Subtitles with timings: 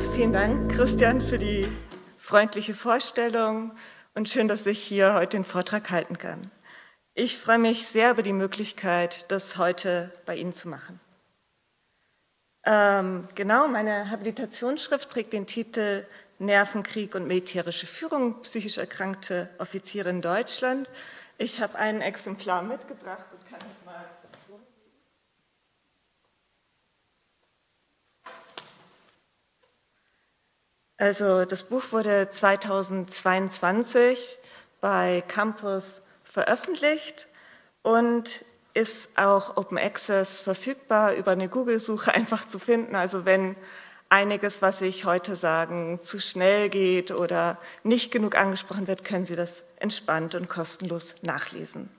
[0.00, 1.66] Vielen Dank, Christian, für die
[2.18, 3.72] freundliche Vorstellung
[4.14, 6.50] und schön, dass ich hier heute den Vortrag halten kann.
[7.14, 11.00] Ich freue mich sehr über die Möglichkeit, das heute bei Ihnen zu machen.
[12.64, 16.04] Ähm, genau, meine Habilitationsschrift trägt den Titel
[16.38, 20.90] Nervenkrieg und militärische Führung, psychisch erkrankte Offiziere in Deutschland.
[21.38, 24.04] Ich habe ein Exemplar mitgebracht und kann es mal
[30.98, 34.38] Also das Buch wurde 2022
[34.80, 37.28] bei Campus veröffentlicht
[37.82, 42.94] und ist auch Open Access verfügbar, über eine Google-Suche einfach zu finden.
[42.94, 43.56] Also wenn
[44.08, 49.36] einiges, was ich heute sagen, zu schnell geht oder nicht genug angesprochen wird, können Sie
[49.36, 51.90] das entspannt und kostenlos nachlesen.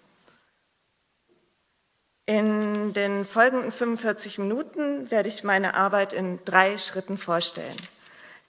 [2.25, 7.77] In den folgenden 45 Minuten werde ich meine Arbeit in drei Schritten vorstellen.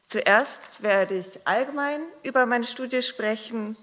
[0.08, 3.76] Zuerst werde ich allgemein über meine Studie sprechen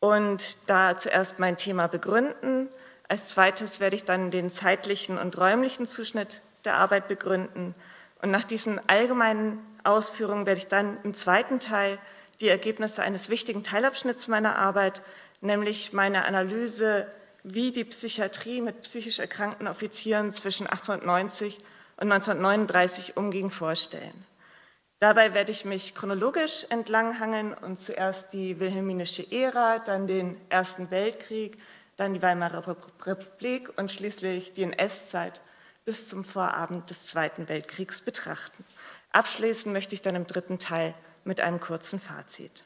[0.00, 2.68] und da zuerst mein Thema begründen.
[3.06, 7.76] Als zweites werde ich dann den zeitlichen und räumlichen Zuschnitt der Arbeit begründen.
[8.20, 11.98] Und nach diesen allgemeinen Ausführungen werde ich dann im zweiten Teil
[12.40, 15.02] die Ergebnisse eines wichtigen Teilabschnitts meiner Arbeit,
[15.40, 17.06] nämlich meine Analyse,
[17.44, 21.58] wie die Psychiatrie mit psychisch erkrankten Offizieren zwischen 1890
[21.98, 24.33] und 1939 umging, vorstellen.
[25.04, 31.60] Dabei werde ich mich chronologisch entlanghangeln und zuerst die wilhelminische Ära, dann den Ersten Weltkrieg,
[31.96, 32.66] dann die Weimarer
[33.04, 35.42] Republik und schließlich die NS-Zeit
[35.84, 38.64] bis zum Vorabend des Zweiten Weltkriegs betrachten.
[39.12, 42.64] Abschließen möchte ich dann im dritten Teil mit einem kurzen Fazit.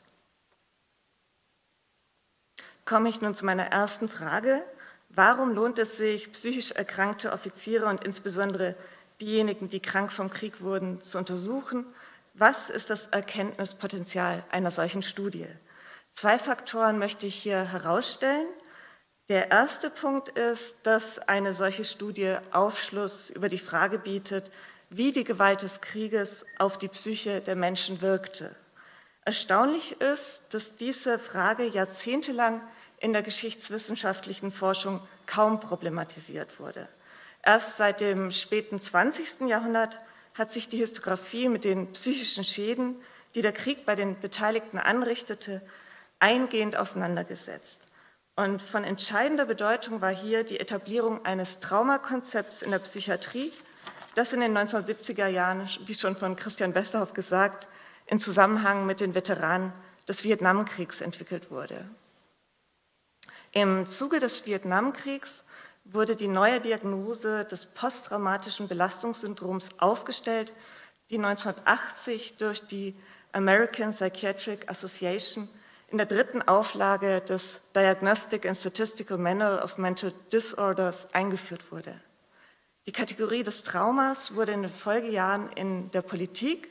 [2.84, 4.62] Komme ich nun zu meiner ersten Frage.
[5.08, 8.77] Warum lohnt es sich, psychisch erkrankte Offiziere und insbesondere
[9.20, 11.84] diejenigen, die krank vom Krieg wurden, zu untersuchen
[12.39, 15.47] was ist das Erkenntnispotenzial einer solchen Studie?
[16.11, 18.47] Zwei Faktoren möchte ich hier herausstellen.
[19.29, 24.51] Der erste Punkt ist, dass eine solche Studie Aufschluss über die Frage bietet,
[24.89, 28.55] wie die Gewalt des Krieges auf die Psyche der Menschen wirkte.
[29.25, 32.63] Erstaunlich ist, dass diese Frage jahrzehntelang
[32.99, 36.89] in der geschichtswissenschaftlichen Forschung kaum problematisiert wurde.
[37.43, 39.49] Erst seit dem späten 20.
[39.49, 39.99] Jahrhundert
[40.39, 42.97] hat sich die Histografie mit den psychischen Schäden,
[43.35, 45.63] die der Krieg bei den Beteiligten anrichtete,
[46.21, 47.83] eingehend auseinandergesetzt.
[48.37, 53.53] Und von entscheidender Bedeutung war hier die Etablierung eines Traumakonzepts in der Psychiatrie,
[54.15, 57.69] das in den 1970er Jahren, wie schon von Christian Westerhoff gesagt,
[58.07, 59.73] in Zusammenhang mit den Veteranen
[60.07, 61.89] des Vietnamkriegs entwickelt wurde.
[63.53, 65.43] Im Zuge des Vietnamkriegs
[65.91, 70.53] wurde die neue Diagnose des posttraumatischen Belastungssyndroms aufgestellt,
[71.11, 72.95] die 1980 durch die
[73.33, 75.49] American Psychiatric Association
[75.89, 81.99] in der dritten Auflage des Diagnostic and Statistical Manual of Mental Disorders eingeführt wurde.
[82.87, 86.69] Die Kategorie des Traumas wurde in den Folgejahren in der Politik,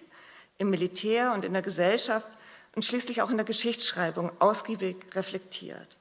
[0.59, 2.27] im Militär und in der Gesellschaft
[2.75, 5.97] und schließlich auch in der Geschichtsschreibung ausgiebig reflektiert.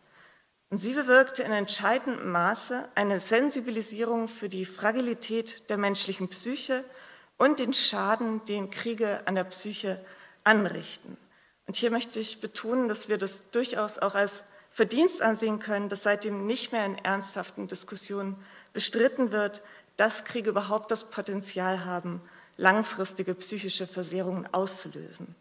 [0.68, 6.84] Und sie bewirkte in entscheidendem Maße eine Sensibilisierung für die Fragilität der menschlichen Psyche
[7.36, 10.04] und den Schaden, den Kriege an der Psyche
[10.42, 11.16] anrichten.
[11.66, 16.02] Und hier möchte ich betonen, dass wir das durchaus auch als Verdienst ansehen können, dass
[16.02, 18.36] seitdem nicht mehr in ernsthaften Diskussionen
[18.72, 19.62] bestritten wird,
[19.96, 22.20] dass Kriege überhaupt das Potenzial haben,
[22.56, 25.34] langfristige psychische Versehrungen auszulösen.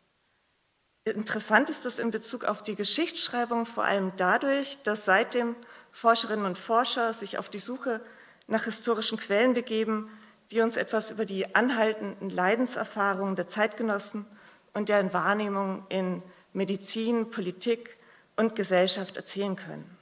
[1.06, 5.56] Interessant ist das in Bezug auf die Geschichtsschreibung vor allem dadurch, dass seitdem
[5.92, 8.02] Forscherinnen und Forscher sich auf die Suche
[8.48, 10.10] nach historischen Quellen begeben,
[10.50, 14.26] die uns etwas über die anhaltenden Leidenserfahrungen der Zeitgenossen
[14.74, 16.24] und deren Wahrnehmung in
[16.54, 17.98] Medizin, Politik
[18.36, 19.98] und Gesellschaft erzählen können.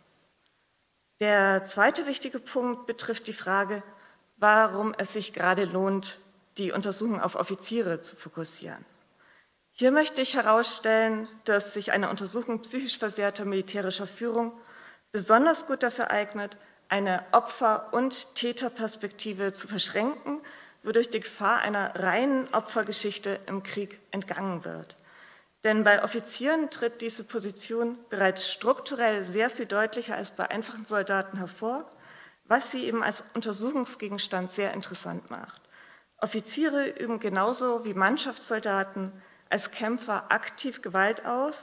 [1.19, 3.83] Der zweite wichtige Punkt betrifft die Frage,
[4.38, 6.19] warum es sich gerade lohnt,
[6.57, 8.86] die Untersuchung auf Offiziere zu fokussieren.
[9.75, 14.54] Hier möchte ich herausstellen, dass sich eine Untersuchung psychisch versehrter militärischer Führung
[15.12, 16.58] besonders gut dafür eignet,
[16.90, 20.42] eine Opfer- und Täterperspektive zu verschränken,
[20.84, 24.96] wodurch die Gefahr einer reinen Opfergeschichte im Krieg entgangen wird.
[25.64, 31.38] Denn bei Offizieren tritt diese Position bereits strukturell sehr viel deutlicher als bei einfachen Soldaten
[31.38, 31.90] hervor,
[32.46, 35.64] was sie eben als Untersuchungsgegenstand sehr interessant macht.
[36.18, 39.12] Offiziere üben genauso wie Mannschaftssoldaten
[39.54, 41.56] als Kämpfer aktiv Gewalt aus,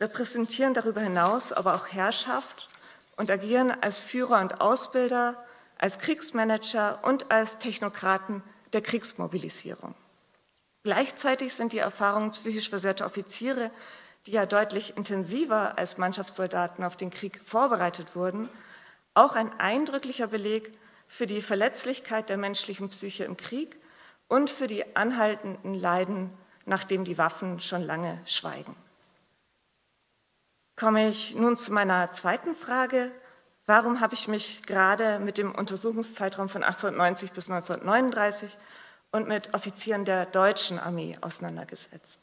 [0.00, 2.70] repräsentieren darüber hinaus aber auch Herrschaft
[3.18, 5.36] und agieren als Führer und Ausbilder,
[5.76, 8.42] als Kriegsmanager und als Technokraten
[8.72, 9.94] der Kriegsmobilisierung.
[10.84, 13.70] Gleichzeitig sind die Erfahrungen psychisch versehrter Offiziere,
[14.24, 18.48] die ja deutlich intensiver als Mannschaftssoldaten auf den Krieg vorbereitet wurden,
[19.12, 20.72] auch ein eindrücklicher Beleg
[21.06, 23.78] für die Verletzlichkeit der menschlichen Psyche im Krieg
[24.28, 26.30] und für die anhaltenden Leiden,
[26.68, 28.76] nachdem die Waffen schon lange schweigen.
[30.76, 33.10] Komme ich nun zu meiner zweiten Frage.
[33.66, 38.56] Warum habe ich mich gerade mit dem Untersuchungszeitraum von 1890 bis 1939
[39.10, 42.22] und mit Offizieren der deutschen Armee auseinandergesetzt?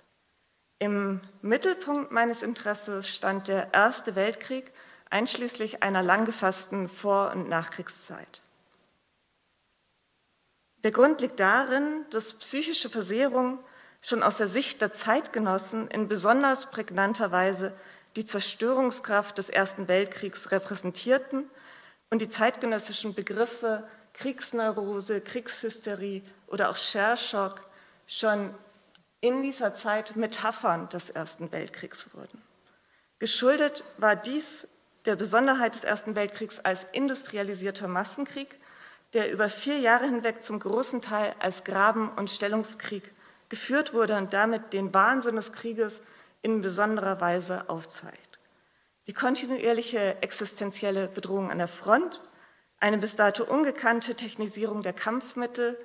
[0.80, 4.72] Im Mittelpunkt meines Interesses stand der Erste Weltkrieg
[5.10, 8.42] einschließlich einer lang gefassten Vor- und Nachkriegszeit.
[10.84, 13.60] Der Grund liegt darin, dass psychische Versehrungen
[14.06, 17.74] schon aus der Sicht der Zeitgenossen in besonders prägnanter Weise
[18.16, 21.50] die Zerstörungskraft des Ersten Weltkriegs repräsentierten
[22.12, 27.62] und die zeitgenössischen Begriffe Kriegsneurose, Kriegshysterie oder auch Shell-Shock
[28.08, 28.54] schon
[29.22, 32.42] in dieser Zeit Metaphern des Ersten Weltkriegs wurden.
[33.18, 34.68] Geschuldet war dies
[35.06, 38.56] der Besonderheit des Ersten Weltkriegs als industrialisierter Massenkrieg,
[39.14, 43.12] der über vier Jahre hinweg zum großen Teil als Graben- und Stellungskrieg
[43.50, 46.02] geführt wurde und damit den Wahnsinn des Krieges
[46.42, 48.40] in besonderer Weise aufzeigt.
[49.08, 52.22] Die kontinuierliche existenzielle Bedrohung an der Front,
[52.80, 55.78] eine bis dato ungekannte Technisierung der Kampfmittel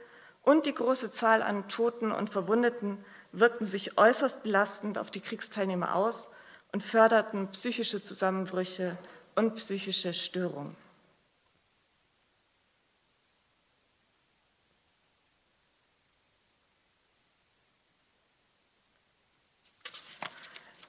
[0.43, 5.95] und die große Zahl an Toten und Verwundeten wirkten sich äußerst belastend auf die Kriegsteilnehmer
[5.95, 6.29] aus
[6.73, 8.97] und förderten psychische Zusammenbrüche
[9.35, 10.77] und psychische Störungen.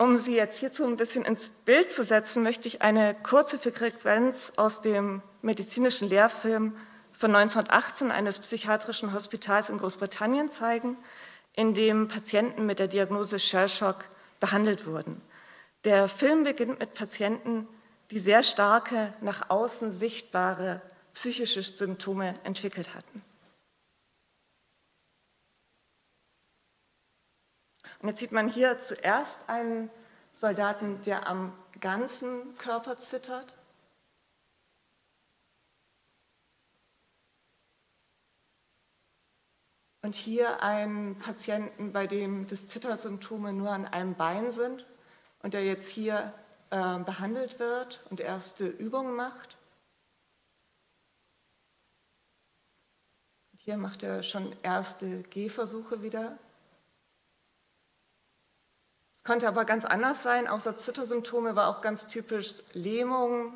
[0.01, 4.51] Um Sie jetzt hierzu ein bisschen ins Bild zu setzen, möchte ich eine kurze Frequenz
[4.55, 6.75] aus dem medizinischen Lehrfilm
[7.11, 10.97] von 1918 eines psychiatrischen Hospitals in Großbritannien zeigen,
[11.53, 14.05] in dem Patienten mit der Diagnose Shellshock
[14.39, 15.21] behandelt wurden.
[15.83, 17.67] Der Film beginnt mit Patienten,
[18.09, 20.81] die sehr starke, nach außen sichtbare
[21.13, 23.21] psychische Symptome entwickelt hatten.
[28.01, 29.91] Und jetzt sieht man hier zuerst einen
[30.33, 33.55] Soldaten, der am ganzen Körper zittert.
[40.01, 44.87] Und hier einen Patienten, bei dem das Zittersymptome nur an einem Bein sind
[45.43, 46.33] und der jetzt hier
[46.71, 49.57] äh, behandelt wird und erste Übungen macht.
[53.51, 56.39] Und hier macht er schon erste Gehversuche wieder.
[59.23, 60.47] Es konnte aber ganz anders sein.
[60.47, 63.55] Außer Zittersymptome war auch ganz typisch Lähmung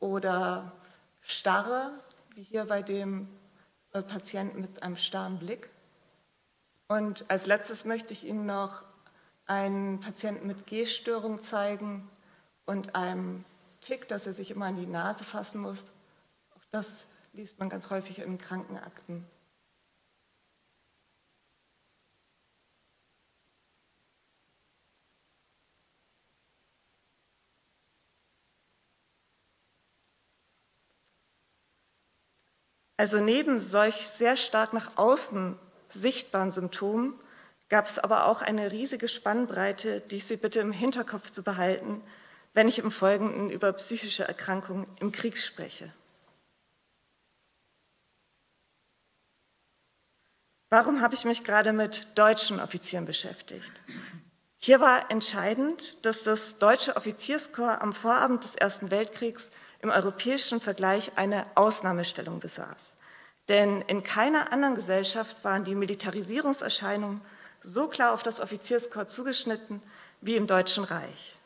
[0.00, 0.72] oder
[1.20, 1.92] Starre,
[2.34, 3.28] wie hier bei dem
[3.92, 5.68] äh, Patienten mit einem starren Blick.
[6.88, 8.84] Und als letztes möchte ich Ihnen noch
[9.44, 12.08] einen Patienten mit Gehstörung zeigen
[12.64, 13.44] und einem
[13.82, 15.84] Tick, dass er sich immer an die Nase fassen muss.
[16.56, 17.04] Auch das
[17.34, 19.26] liest man ganz häufig in Krankenakten.
[32.96, 35.58] Also neben solch sehr stark nach außen
[35.88, 37.18] sichtbaren Symptomen
[37.68, 42.02] gab es aber auch eine riesige Spannbreite, die ich Sie bitte im Hinterkopf zu behalten,
[42.54, 45.92] wenn ich im Folgenden über psychische Erkrankungen im Krieg spreche.
[50.68, 53.72] Warum habe ich mich gerade mit deutschen Offizieren beschäftigt?
[54.56, 59.50] Hier war entscheidend, dass das deutsche Offizierskorps am Vorabend des Ersten Weltkriegs
[59.82, 62.94] im europäischen Vergleich eine Ausnahmestellung besaß.
[63.48, 67.20] Denn in keiner anderen Gesellschaft waren die Militarisierungserscheinungen
[67.60, 69.82] so klar auf das Offizierskorps zugeschnitten
[70.20, 71.36] wie im Deutschen Reich.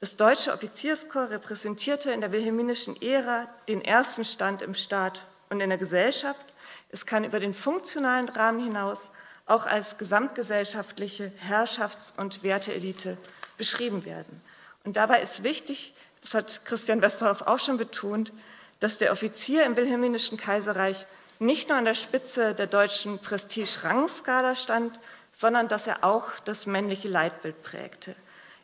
[0.00, 5.70] Das deutsche Offizierskorps repräsentierte in der wilhelminischen Ära den ersten Stand im Staat und in
[5.70, 6.46] der Gesellschaft.
[6.90, 9.10] Es kann über den funktionalen Rahmen hinaus
[9.46, 13.16] auch als gesamtgesellschaftliche Herrschafts- und Werteelite
[13.56, 14.42] beschrieben werden.
[14.84, 18.32] Und dabei ist wichtig, das hat Christian Westerhoff auch schon betont,
[18.80, 21.06] dass der Offizier im Wilhelminischen Kaiserreich
[21.38, 25.00] nicht nur an der Spitze der deutschen Prestige-Rangskala stand,
[25.32, 28.14] sondern dass er auch das männliche Leitbild prägte.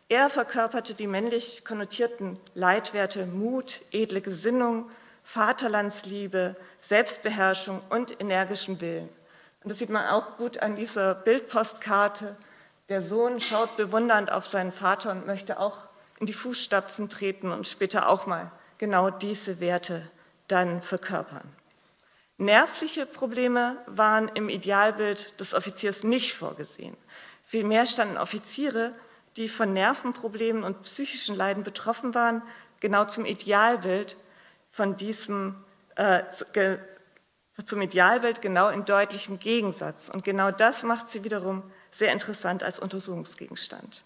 [0.09, 4.91] Er verkörperte die männlich konnotierten Leitwerte Mut, edle Gesinnung,
[5.23, 9.09] Vaterlandsliebe, Selbstbeherrschung und energischen Willen.
[9.63, 12.37] Und das sieht man auch gut an dieser Bildpostkarte.
[12.91, 15.79] Der Sohn schaut bewundernd auf seinen Vater und möchte auch
[16.21, 20.11] in die Fußstapfen treten und später auch mal genau diese Werte
[20.49, 21.49] dann verkörpern.
[22.37, 26.97] Nervliche Probleme waren im Idealbild des Offiziers nicht vorgesehen.
[27.45, 28.93] Vielmehr standen Offiziere,
[29.37, 32.43] die von Nervenproblemen und psychischen Leiden betroffen waren,
[32.81, 34.17] genau zum Idealbild
[34.71, 35.57] von diesem,
[35.97, 36.23] äh,
[37.65, 40.09] zum Idealbild genau in deutlichem Gegensatz.
[40.09, 44.03] Und genau das macht sie wiederum sehr interessant als Untersuchungsgegenstand.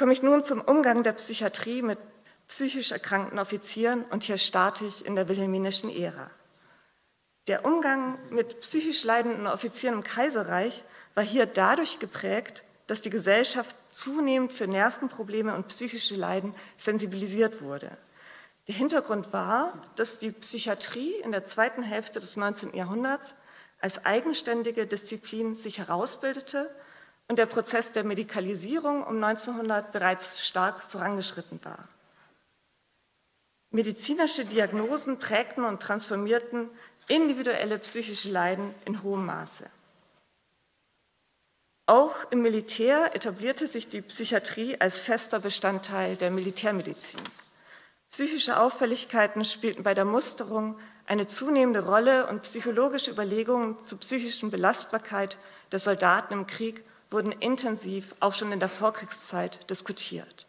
[0.00, 1.98] Komme ich nun zum Umgang der Psychiatrie mit
[2.48, 6.30] psychisch erkrankten Offizieren und hier starte ich in der wilhelminischen Ära.
[7.48, 13.76] Der Umgang mit psychisch leidenden Offizieren im Kaiserreich war hier dadurch geprägt, dass die Gesellschaft
[13.90, 17.90] zunehmend für Nervenprobleme und psychische Leiden sensibilisiert wurde.
[18.68, 22.74] Der Hintergrund war, dass die Psychiatrie in der zweiten Hälfte des 19.
[22.74, 23.34] Jahrhunderts
[23.82, 26.70] als eigenständige Disziplin sich herausbildete
[27.30, 31.86] und der Prozess der Medikalisierung um 1900 bereits stark vorangeschritten war.
[33.70, 36.68] Medizinische Diagnosen prägten und transformierten
[37.06, 39.64] individuelle psychische Leiden in hohem Maße.
[41.86, 47.20] Auch im Militär etablierte sich die Psychiatrie als fester Bestandteil der Militärmedizin.
[48.10, 55.38] Psychische Auffälligkeiten spielten bei der Musterung eine zunehmende Rolle und psychologische Überlegungen zur psychischen Belastbarkeit
[55.70, 60.46] der Soldaten im Krieg wurden intensiv auch schon in der Vorkriegszeit diskutiert.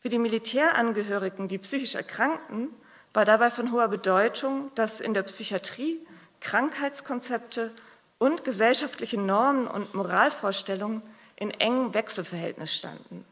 [0.00, 2.70] Für die Militärangehörigen, die psychisch erkrankten,
[3.12, 5.98] war dabei von hoher Bedeutung, dass in der Psychiatrie
[6.40, 7.72] Krankheitskonzepte
[8.18, 11.02] und gesellschaftliche Normen und Moralvorstellungen
[11.36, 13.24] in engem Wechselverhältnis standen.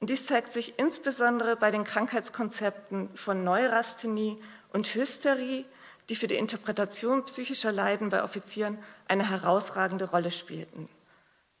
[0.00, 4.38] Und dies zeigt sich insbesondere bei den Krankheitskonzepten von Neurasthenie
[4.72, 5.64] und Hysterie,
[6.08, 10.88] die für die Interpretation psychischer Leiden bei Offizieren eine herausragende Rolle spielten.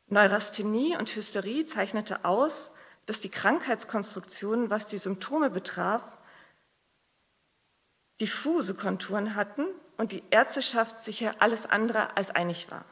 [0.08, 2.70] Neurasthenie und Hysterie zeichnete aus,
[3.06, 6.02] dass die Krankheitskonstruktionen, was die Symptome betraf,
[8.20, 12.84] diffuse Konturen hatten und die Ärzteschaft sicher alles andere als einig war.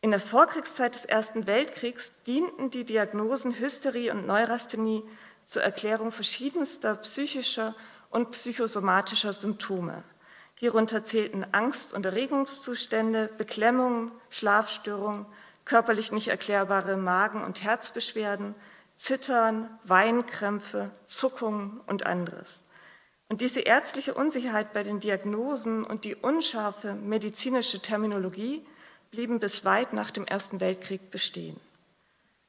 [0.00, 5.02] In der Vorkriegszeit des Ersten Weltkriegs dienten die Diagnosen Hysterie und Neurasthenie
[5.44, 7.74] zur Erklärung verschiedenster psychischer
[8.10, 10.04] und psychosomatischer Symptome.
[10.58, 15.26] Hierunter zählten Angst- und Erregungszustände, Beklemmungen, Schlafstörungen,
[15.64, 18.54] körperlich nicht erklärbare Magen- und Herzbeschwerden,
[18.96, 22.62] Zittern, Weinkrämpfe, Zuckungen und anderes.
[23.28, 28.64] Und diese ärztliche Unsicherheit bei den Diagnosen und die unscharfe medizinische Terminologie
[29.10, 31.60] blieben bis weit nach dem Ersten Weltkrieg bestehen.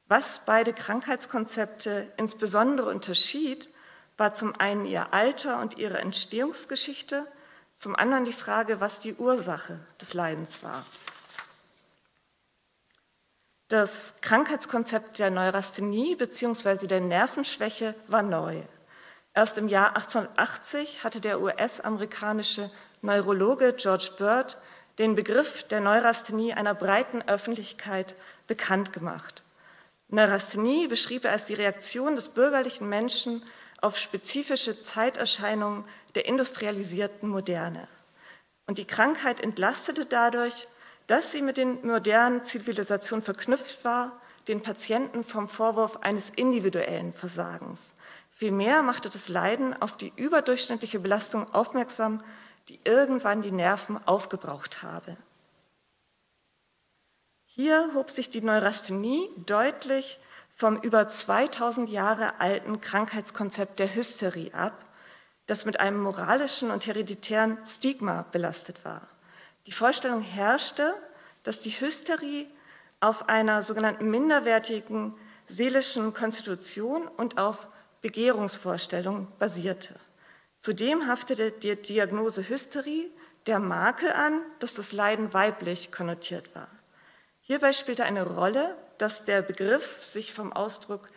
[0.06, 3.68] Was beide Krankheitskonzepte insbesondere unterschied,
[4.16, 7.26] war zum einen ihr Alter und ihre Entstehungsgeschichte,
[7.78, 10.84] zum anderen die Frage, was die Ursache des Leidens war.
[13.68, 16.88] Das Krankheitskonzept der Neurasthenie bzw.
[16.88, 18.62] der Nervenschwäche war neu.
[19.32, 22.68] Erst im Jahr 1880 hatte der US-amerikanische
[23.00, 24.58] Neurologe George Bird
[24.98, 28.16] den Begriff der Neurasthenie einer breiten Öffentlichkeit
[28.48, 29.44] bekannt gemacht.
[30.08, 33.44] Neurasthenie beschrieb er als die Reaktion des bürgerlichen Menschen
[33.80, 37.88] auf spezifische Zeiterscheinungen der industrialisierten Moderne.
[38.66, 40.66] Und die Krankheit entlastete dadurch
[41.08, 47.92] dass sie mit den modernen Zivilisationen verknüpft war, den Patienten vom Vorwurf eines individuellen Versagens.
[48.30, 52.22] Vielmehr machte das Leiden auf die überdurchschnittliche Belastung aufmerksam,
[52.68, 55.16] die irgendwann die Nerven aufgebraucht habe.
[57.46, 60.20] Hier hob sich die Neurasthenie deutlich
[60.58, 64.84] vom über 2000 Jahre alten Krankheitskonzept der Hysterie ab,
[65.46, 69.06] das mit einem moralischen und hereditären Stigma belastet war.
[69.66, 70.92] Die Vorstellung herrschte,
[71.44, 72.48] dass die Hysterie
[72.98, 75.14] auf einer sogenannten minderwertigen
[75.46, 77.68] seelischen Konstitution und auf
[78.02, 79.94] Begehrungsvorstellungen basierte.
[80.58, 83.12] Zudem haftete die Diagnose Hysterie
[83.46, 86.68] der Makel an, dass das Leiden weiblich konnotiert war.
[87.42, 91.08] Hierbei spielte eine Rolle, dass der Begriff sich vom Ausdruck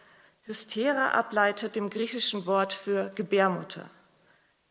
[0.44, 3.90] Hystera ableitet, dem griechischen Wort für Gebärmutter.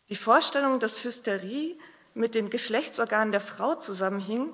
[0.09, 1.79] Die Vorstellung, dass Hysterie
[2.14, 4.52] mit den Geschlechtsorganen der Frau zusammenhing,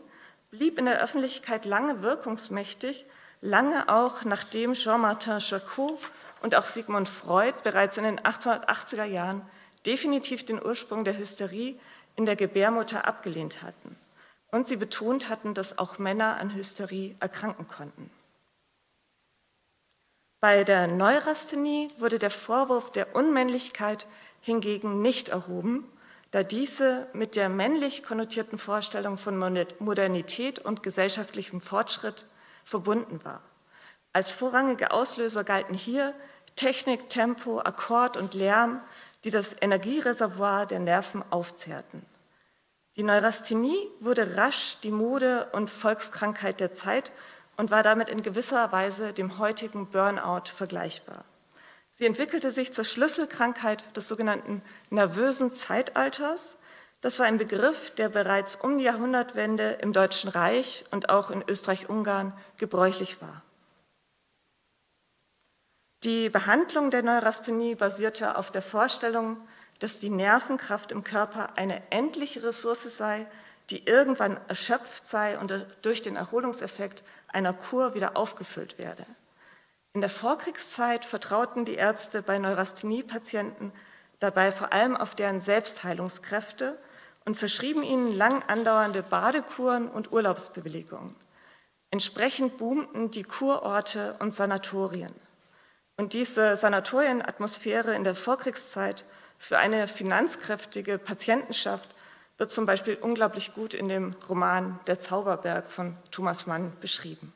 [0.51, 3.07] blieb in der Öffentlichkeit lange wirkungsmächtig,
[3.41, 5.99] lange auch nachdem Jean-Martin Charcot
[6.43, 9.43] und auch Sigmund Freud bereits in den 1880er Jahren
[9.87, 11.79] definitiv den Ursprung der Hysterie
[12.17, 13.97] in der Gebärmutter abgelehnt hatten
[14.51, 18.11] und sie betont hatten, dass auch Männer an Hysterie erkranken konnten.
[20.41, 24.07] Bei der Neurasthenie wurde der Vorwurf der Unmännlichkeit
[24.41, 25.91] hingegen nicht erhoben,
[26.31, 29.39] da diese mit der männlich konnotierten Vorstellung von
[29.79, 32.27] Modernität und gesellschaftlichem Fortschritt
[32.65, 33.43] verbunden war.
[34.13, 36.15] Als vorrangige Auslöser galten hier
[36.55, 38.81] Technik, Tempo, Akkord und Lärm,
[39.25, 42.05] die das Energiereservoir der Nerven aufzehrten.
[42.97, 47.13] Die Neurasthenie wurde rasch die Mode- und Volkskrankheit der Zeit
[47.57, 51.25] und war damit in gewisser Weise dem heutigen Burnout vergleichbar.
[51.93, 56.57] Sie entwickelte sich zur Schlüsselkrankheit des sogenannten nervösen Zeitalters.
[57.01, 61.43] Das war ein Begriff, der bereits um die Jahrhundertwende im Deutschen Reich und auch in
[61.49, 63.43] Österreich-Ungarn gebräuchlich war.
[66.05, 69.39] Die Behandlung der Neurasthenie basierte auf der Vorstellung,
[69.79, 73.27] dass die Nervenkraft im Körper eine endliche Ressource sei,
[73.71, 79.05] die irgendwann erschöpft sei und durch den Erholungseffekt einer Kur wieder aufgefüllt werde.
[79.93, 83.73] In der Vorkriegszeit vertrauten die Ärzte bei Neurasthenie-Patienten
[84.19, 86.79] dabei vor allem auf deren Selbstheilungskräfte
[87.25, 91.17] und verschrieben ihnen lang andauernde Badekuren und Urlaubsbewilligungen.
[91.91, 95.15] Entsprechend boomten die Kurorte und Sanatorien.
[95.97, 99.05] Und diese Sanatorienatmosphäre in der Vorkriegszeit
[99.39, 101.89] für eine finanzkräftige Patientenschaft
[102.39, 107.33] wird zum Beispiel unglaublich gut in dem Roman Der Zauberberg von Thomas Mann beschrieben.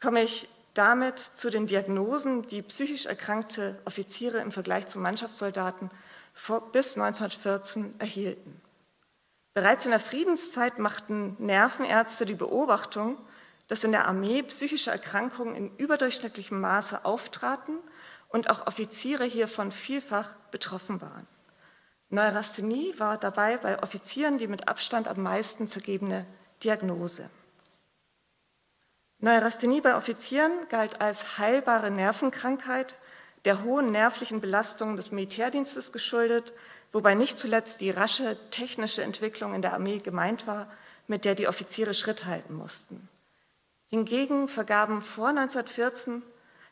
[0.00, 5.90] Komme ich damit zu den Diagnosen, die psychisch erkrankte Offiziere im Vergleich zu Mannschaftssoldaten
[6.72, 8.60] bis 1914 erhielten.
[9.54, 13.16] Bereits in der Friedenszeit machten Nervenärzte die Beobachtung,
[13.68, 17.78] dass in der Armee psychische Erkrankungen in überdurchschnittlichem Maße auftraten
[18.28, 21.28] und auch Offiziere hiervon vielfach betroffen waren.
[22.14, 26.26] Neurasthenie war dabei bei Offizieren die mit Abstand am meisten vergebene
[26.62, 27.28] Diagnose.
[29.18, 32.94] Neurasthenie bei Offizieren galt als heilbare Nervenkrankheit,
[33.44, 36.52] der hohen nervlichen Belastung des Militärdienstes geschuldet,
[36.92, 40.70] wobei nicht zuletzt die rasche technische Entwicklung in der Armee gemeint war,
[41.08, 43.08] mit der die Offiziere Schritt halten mussten.
[43.90, 46.22] Hingegen vergaben vor 1914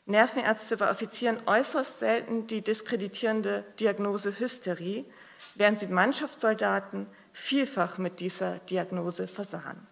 [0.07, 5.05] Nervenärzte bei Offizieren äußerst selten die diskreditierende Diagnose Hysterie,
[5.55, 9.87] während sie Mannschaftssoldaten vielfach mit dieser Diagnose versahen.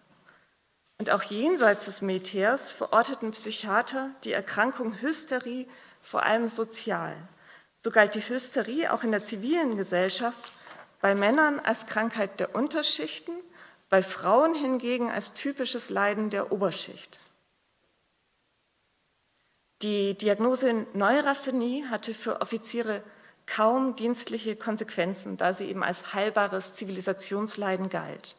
[0.98, 5.66] Und auch jenseits des Militärs verorteten Psychiater die Erkrankung Hysterie
[6.02, 7.16] vor allem sozial.
[7.76, 10.52] So galt die Hysterie auch in der zivilen Gesellschaft
[11.00, 13.32] bei Männern als Krankheit der Unterschichten,
[13.88, 17.18] bei Frauen hingegen als typisches Leiden der Oberschicht.
[19.82, 23.02] Die Diagnose Neurasthenie hatte für Offiziere
[23.50, 28.36] kaum dienstliche Konsequenzen, da sie eben als heilbares Zivilisationsleiden galt.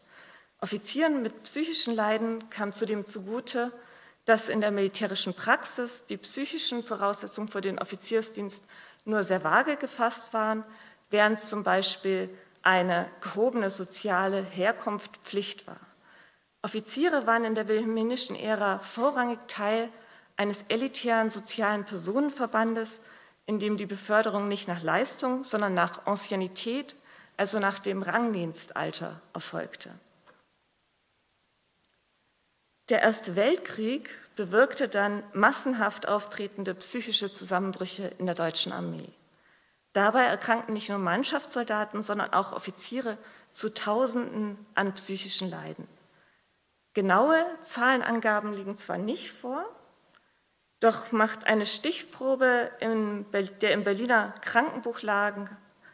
[0.61, 3.73] Offizieren mit psychischen Leiden kam zudem zugute,
[4.25, 8.63] dass in der militärischen Praxis die psychischen Voraussetzungen für den Offiziersdienst
[9.03, 10.63] nur sehr vage gefasst waren,
[11.09, 12.29] während zum Beispiel
[12.61, 15.79] eine gehobene soziale Herkunft Pflicht war.
[16.61, 19.89] Offiziere waren in der wilhelminischen Ära vorrangig Teil
[20.37, 23.01] eines elitären sozialen Personenverbandes,
[23.45, 26.95] in dem die Beförderung nicht nach Leistung, sondern nach Anciennität,
[27.37, 29.91] also nach dem Rangdienstalter, erfolgte.
[32.89, 39.07] Der Erste Weltkrieg bewirkte dann massenhaft auftretende psychische Zusammenbrüche in der deutschen Armee.
[39.93, 43.17] Dabei erkrankten nicht nur Mannschaftssoldaten, sondern auch Offiziere
[43.51, 45.87] zu Tausenden an psychischen Leiden.
[46.93, 49.65] Genaue Zahlenangaben liegen zwar nicht vor,
[50.81, 55.47] doch macht eine Stichprobe der im Berliner Krankenbuchlager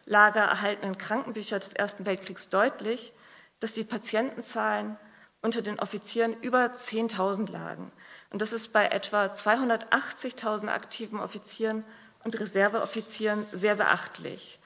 [0.08, 3.14] erhaltenen Krankenbücher des Ersten Weltkriegs deutlich,
[3.60, 4.98] dass die Patientenzahlen
[5.42, 7.92] unter den Offizieren über 10.000 lagen.
[8.30, 11.84] Und das ist bei etwa 280.000 aktiven Offizieren
[12.24, 14.60] und Reserveoffizieren sehr beachtlich.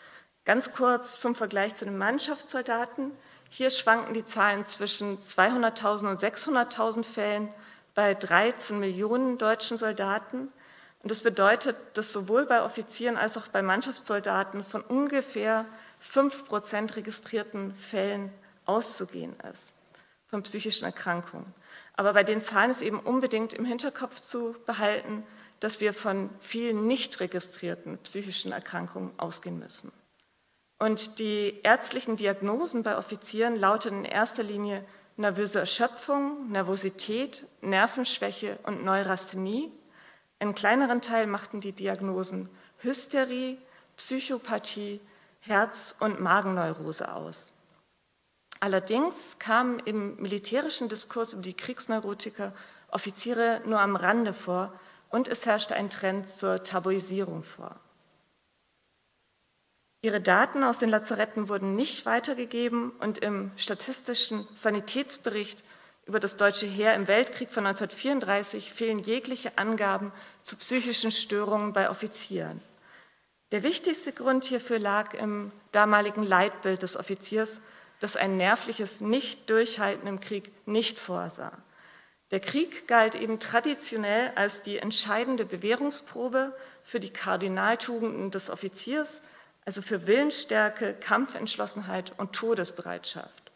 [0.46, 3.12] Ganz kurz zum Vergleich zu den Mannschaftssoldaten.
[3.50, 7.54] Hier schwanken die Zahlen zwischen 200.000 und 600.000 Fällen
[7.94, 10.52] bei 13 Millionen deutschen Soldaten.
[11.02, 15.66] Und das bedeutet, dass sowohl bei Offizieren als auch bei Mannschaftssoldaten von ungefähr
[16.00, 18.32] 5 Prozent registrierten Fällen
[18.66, 19.74] auszugehen ist
[20.32, 21.54] von psychischen Erkrankungen.
[21.96, 25.24] Aber bei den Zahlen ist eben unbedingt im Hinterkopf zu behalten,
[25.60, 29.92] dass wir von vielen nicht registrierten psychischen Erkrankungen ausgehen müssen.
[30.80, 34.84] Und die ärztlichen Diagnosen bei Offizieren lauten in erster Linie
[35.22, 39.72] nervöse Erschöpfung, Nervosität, Nervenschwäche und Neurasthenie.
[40.40, 43.58] Einen kleineren Teil machten die Diagnosen Hysterie,
[43.96, 45.00] Psychopathie,
[45.40, 47.54] Herz- und Magenneurose aus.
[48.60, 52.54] Allerdings kamen im militärischen Diskurs über die Kriegsneurotiker
[52.92, 54.74] Offiziere nur am Rande vor
[55.10, 57.80] und es herrschte ein Trend zur Tabuisierung vor.
[60.04, 65.64] Ihre Daten aus den Lazaretten wurden nicht weitergegeben und im statistischen Sanitätsbericht
[66.06, 70.12] über das deutsche Heer im Weltkrieg von 1934 fehlen jegliche Angaben
[70.42, 72.62] zu psychischen Störungen bei Offizieren.
[73.52, 77.62] Der wichtigste Grund hierfür lag im damaligen Leitbild des Offiziers,
[78.00, 81.56] das ein nervliches Nicht-Durchhalten im Krieg nicht vorsah.
[82.32, 89.22] Der Krieg galt eben traditionell als die entscheidende Bewährungsprobe für die Kardinaltugenden des Offiziers,
[89.72, 93.54] also für Willensstärke, Kampfentschlossenheit und Todesbereitschaft.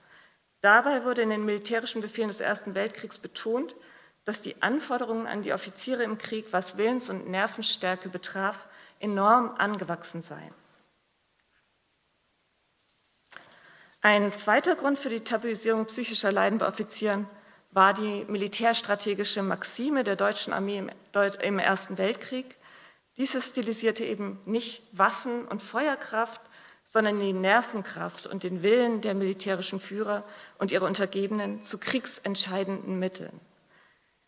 [0.61, 3.75] Dabei wurde in den militärischen Befehlen des Ersten Weltkriegs betont,
[4.23, 8.65] dass die Anforderungen an die Offiziere im Krieg, was Willens- und Nervenstärke betraf,
[9.01, 10.53] enorm angewachsen seien.
[13.99, 17.27] Ein zweiter Grund für die Tabuisierung psychischer Leiden bei Offizieren
[17.71, 20.81] war die militärstrategische Maxime der deutschen Armee
[21.41, 22.55] im, Ersten Weltkrieg.
[23.17, 26.41] Diese stilisierte eben nicht Waffen und Feuerkraft,
[26.83, 30.23] sondern die Nervenkraft und den Willen der militärischen Führer
[30.59, 33.39] und ihrer Untergebenen zu kriegsentscheidenden Mitteln.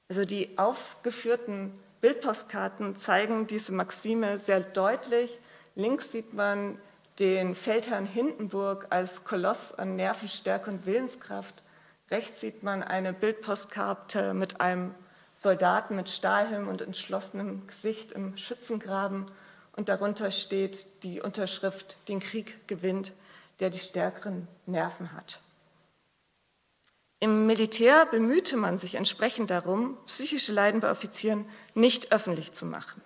[0.10, 5.39] Also die aufgeführten Bildpostkarten zeigen diese Maxime sehr deutlich.
[5.76, 6.80] Links sieht man
[7.19, 11.56] den Feldherrn Hindenburg als Koloss an Nervenstärke und Willenskraft.
[12.10, 14.95] Rechts sieht man eine Bildpostkarte mit einem
[15.39, 19.28] Soldaten mit Stahlhelm und entschlossenem Gesicht im Schützengraben
[19.76, 23.13] und darunter steht die Unterschrift, den Krieg gewinnt,
[23.60, 25.41] der die stärkeren Nerven hat.
[27.19, 33.04] Im Militär bemühte man sich entsprechend darum, psychische Leiden bei Offizieren nicht öffentlich zu machen.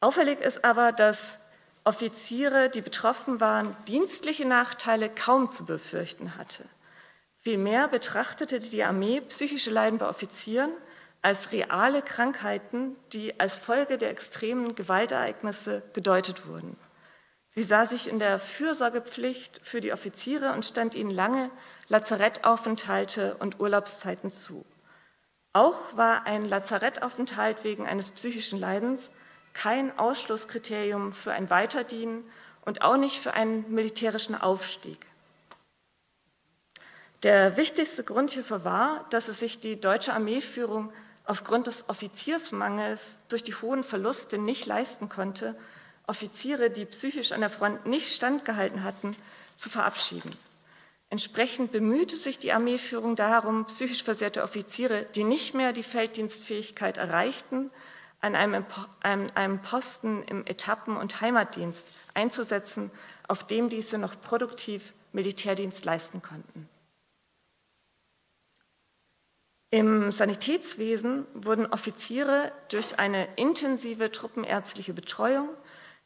[0.00, 1.38] Auffällig ist aber, dass
[1.82, 6.64] Offiziere, die betroffen waren, dienstliche Nachteile kaum zu befürchten hatte.
[7.38, 10.70] Vielmehr betrachtete die Armee psychische Leiden bei Offizieren
[11.22, 16.76] als reale Krankheiten, die als Folge der extremen Gewaltereignisse gedeutet wurden.
[17.54, 21.50] Sie sah sich in der Fürsorgepflicht für die Offiziere und stand ihnen lange
[21.88, 24.64] Lazarettaufenthalte und Urlaubszeiten zu.
[25.52, 29.10] Auch war ein Lazarettaufenthalt wegen eines psychischen Leidens
[29.54, 32.24] kein Ausschlusskriterium für ein Weiterdienen
[32.64, 35.04] und auch nicht für einen militärischen Aufstieg.
[37.24, 40.92] Der wichtigste Grund hierfür war, dass es sich die deutsche Armeeführung
[41.28, 45.54] aufgrund des Offiziersmangels durch die hohen Verluste nicht leisten konnte,
[46.06, 49.14] Offiziere, die psychisch an der Front nicht standgehalten hatten,
[49.54, 50.34] zu verabschieden.
[51.10, 57.70] Entsprechend bemühte sich die Armeeführung darum, psychisch versehrte Offiziere, die nicht mehr die Felddienstfähigkeit erreichten,
[58.20, 58.64] an einem,
[59.02, 62.90] einem Posten im Etappen- und Heimatdienst einzusetzen,
[63.28, 66.68] auf dem diese noch produktiv Militärdienst leisten konnten.
[69.70, 75.50] Im Sanitätswesen wurden Offiziere durch eine intensive truppenärztliche Betreuung,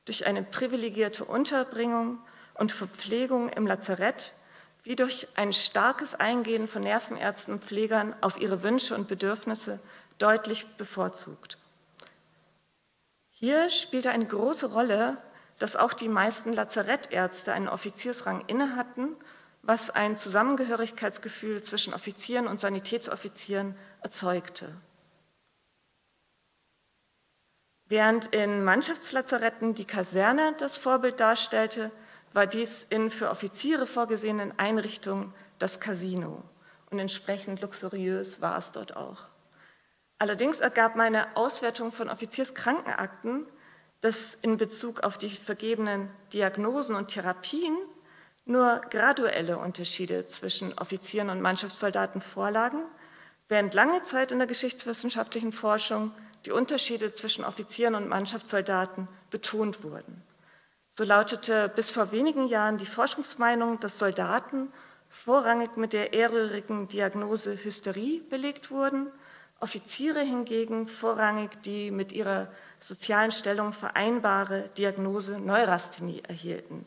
[0.04, 2.18] durch eine privilegierte Unterbringung
[2.54, 4.32] und Verpflegung im Lazarett
[4.84, 9.78] wie durch ein starkes Eingehen von Nervenärzten und Pflegern auf ihre Wünsche und Bedürfnisse
[10.18, 11.56] deutlich bevorzugt.
[13.30, 15.18] Hier spielte eine große Rolle,
[15.58, 19.16] dass auch die meisten Lazarettärzte einen Offiziersrang innehatten,
[19.62, 24.74] was ein Zusammengehörigkeitsgefühl zwischen Offizieren und Sanitätsoffizieren erzeugte.
[27.86, 31.90] Während in Mannschaftslazaretten die Kaserne das Vorbild darstellte,
[32.32, 36.42] war dies in für Offiziere vorgesehenen Einrichtungen das Casino
[36.90, 39.26] und entsprechend luxuriös war es dort auch.
[40.18, 43.46] Allerdings ergab meine Auswertung von Offizierskrankenakten,
[44.00, 47.76] dass in Bezug auf die vergebenen Diagnosen und Therapien
[48.44, 52.82] nur graduelle Unterschiede zwischen Offizieren und Mannschaftssoldaten vorlagen,
[53.48, 56.12] während lange Zeit in der geschichtswissenschaftlichen Forschung
[56.46, 60.22] die Unterschiede zwischen Offizieren und Mannschaftssoldaten betont wurden.
[60.90, 64.72] So lautete bis vor wenigen Jahren die Forschungsmeinung, dass Soldaten
[65.08, 69.08] vorrangig mit der ehrröhrigen Diagnose Hysterie belegt wurden,
[69.60, 72.48] Offiziere hingegen vorrangig die mit ihrer
[72.80, 76.84] sozialen Stellung vereinbare Diagnose Neurasthenie erhielten.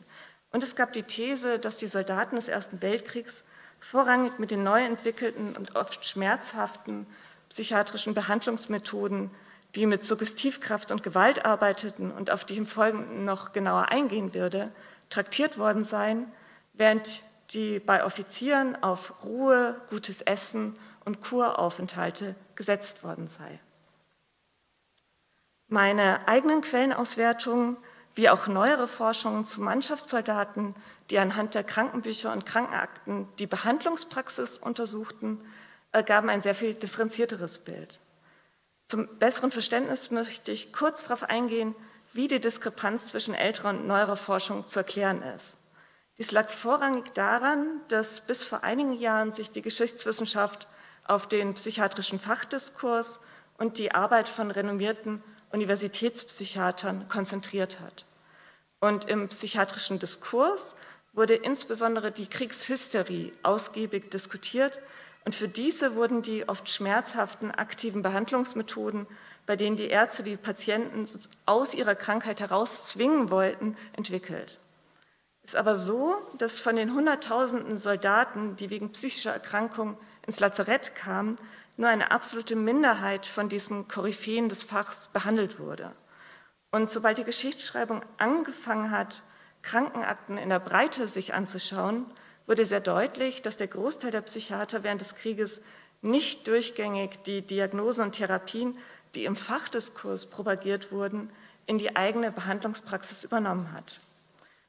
[0.50, 3.44] Und es gab die These, dass die Soldaten des Ersten Weltkriegs
[3.80, 7.06] vorrangig mit den neu entwickelten und oft schmerzhaften
[7.48, 9.30] psychiatrischen Behandlungsmethoden
[9.76, 14.72] die mit Suggestivkraft und Gewalt arbeiteten und auf die im Folgenden noch genauer eingehen würde,
[15.10, 16.32] traktiert worden seien,
[16.72, 23.60] während die bei Offizieren auf Ruhe, gutes Essen und Kuraufenthalte gesetzt worden sei.
[25.68, 27.76] Meine eigenen Quellenauswertungen
[28.16, 30.74] wie auch neuere Forschungen zu Mannschaftssoldaten,
[31.10, 35.40] die anhand der Krankenbücher und Krankenakten die Behandlungspraxis untersuchten,
[35.92, 38.00] ergaben ein sehr viel differenzierteres Bild.
[38.86, 41.74] Zum besseren Verständnis möchte ich kurz darauf eingehen,
[42.14, 45.56] wie die Diskrepanz zwischen älterer und neuerer Forschung zu erklären ist.
[46.16, 50.66] Dies lag vorrangig daran, dass bis vor einigen Jahren sich die Geschichtswissenschaft
[51.04, 53.20] auf den psychiatrischen Fachdiskurs
[53.58, 55.22] und die Arbeit von renommierten
[55.56, 58.04] Universitätspsychiatern konzentriert hat.
[58.80, 60.74] Und im psychiatrischen Diskurs
[61.14, 64.82] wurde insbesondere die Kriegshysterie ausgiebig diskutiert
[65.24, 69.08] und für diese wurden die oft schmerzhaften aktiven Behandlungsmethoden,
[69.44, 71.08] bei denen die Ärzte die Patienten
[71.46, 74.60] aus ihrer Krankheit heraus zwingen wollten, entwickelt.
[75.42, 80.94] Es ist aber so, dass von den Hunderttausenden Soldaten, die wegen psychischer Erkrankung ins Lazarett
[80.94, 81.38] kamen,
[81.76, 85.92] nur eine absolute Minderheit von diesen Koryphäen des Fachs behandelt wurde.
[86.70, 89.22] Und sobald die Geschichtsschreibung angefangen hat,
[89.62, 92.06] Krankenakten in der Breite sich anzuschauen,
[92.46, 95.60] wurde sehr deutlich, dass der Großteil der Psychiater während des Krieges
[96.02, 98.78] nicht durchgängig die Diagnosen und Therapien,
[99.14, 101.30] die im Fachdiskurs propagiert wurden,
[101.66, 103.98] in die eigene Behandlungspraxis übernommen hat.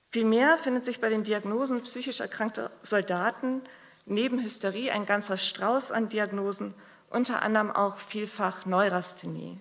[0.09, 3.61] Vielmehr findet sich bei den Diagnosen psychisch erkrankter Soldaten
[4.05, 6.73] neben Hysterie ein ganzer Strauß an Diagnosen,
[7.09, 9.59] unter anderem auch vielfach Neurasthenie.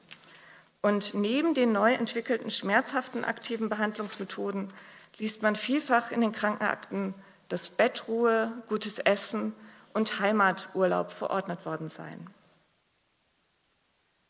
[0.82, 4.72] Und neben den neu entwickelten schmerzhaften aktiven Behandlungsmethoden
[5.18, 7.14] liest man vielfach in den Krankenakten,
[7.48, 9.54] dass Bettruhe, gutes Essen
[9.92, 12.28] und Heimaturlaub verordnet worden seien.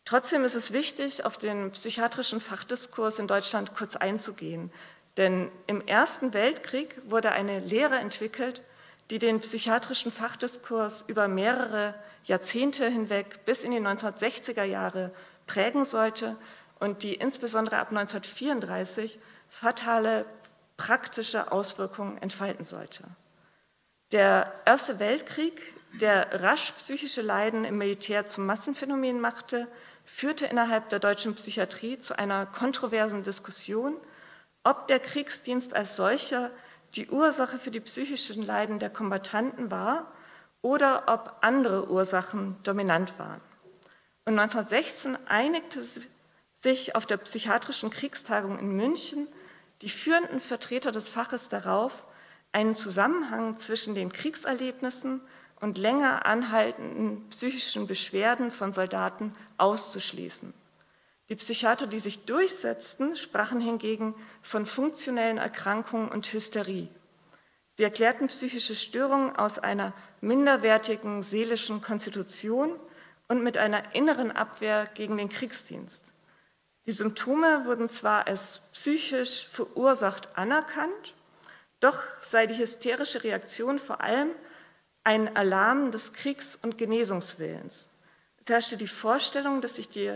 [0.04, 4.70] Trotzdem ist es wichtig, auf den psychiatrischen Fachdiskurs in Deutschland kurz einzugehen,
[5.16, 8.62] denn im Ersten Weltkrieg wurde eine Lehre entwickelt,
[9.10, 11.94] die den psychiatrischen Fachdiskurs über mehrere
[12.26, 15.12] Jahrzehnte hinweg bis in die 1960er Jahre
[15.46, 16.36] prägen sollte
[16.80, 20.26] und die insbesondere ab 1934 fatale
[20.76, 23.04] praktische Auswirkungen entfalten sollte.
[24.12, 25.60] Der Erste Weltkrieg,
[26.00, 29.68] der rasch psychische Leiden im Militär zum Massenphänomen machte,
[30.04, 33.96] führte innerhalb der deutschen Psychiatrie zu einer kontroversen Diskussion,
[34.64, 36.50] ob der Kriegsdienst als solcher
[36.94, 40.12] die Ursache für die psychischen Leiden der Kombattanten war
[40.62, 43.40] oder ob andere Ursachen dominant waren.
[44.24, 45.80] Und 1916 einigte
[46.60, 49.28] sich auf der psychiatrischen Kriegstagung in München
[49.82, 52.06] die führenden Vertreter des Faches darauf,
[52.52, 55.20] einen Zusammenhang zwischen den Kriegserlebnissen
[55.60, 60.54] und länger anhaltenden psychischen Beschwerden von Soldaten auszuschließen.
[61.28, 66.88] Die Psychiater, die sich durchsetzten, sprachen hingegen von funktionellen Erkrankungen und Hysterie.
[67.74, 72.70] Sie erklärten psychische Störungen aus einer minderwertigen seelischen Konstitution
[73.28, 76.02] und mit einer inneren Abwehr gegen den Kriegsdienst.
[76.86, 81.14] Die Symptome wurden zwar als psychisch verursacht anerkannt,
[81.80, 84.30] doch sei die hysterische Reaktion vor allem
[85.02, 87.86] ein Alarm des Kriegs- und Genesungswillens.
[88.40, 90.12] Es herrschte die Vorstellung, dass sich die,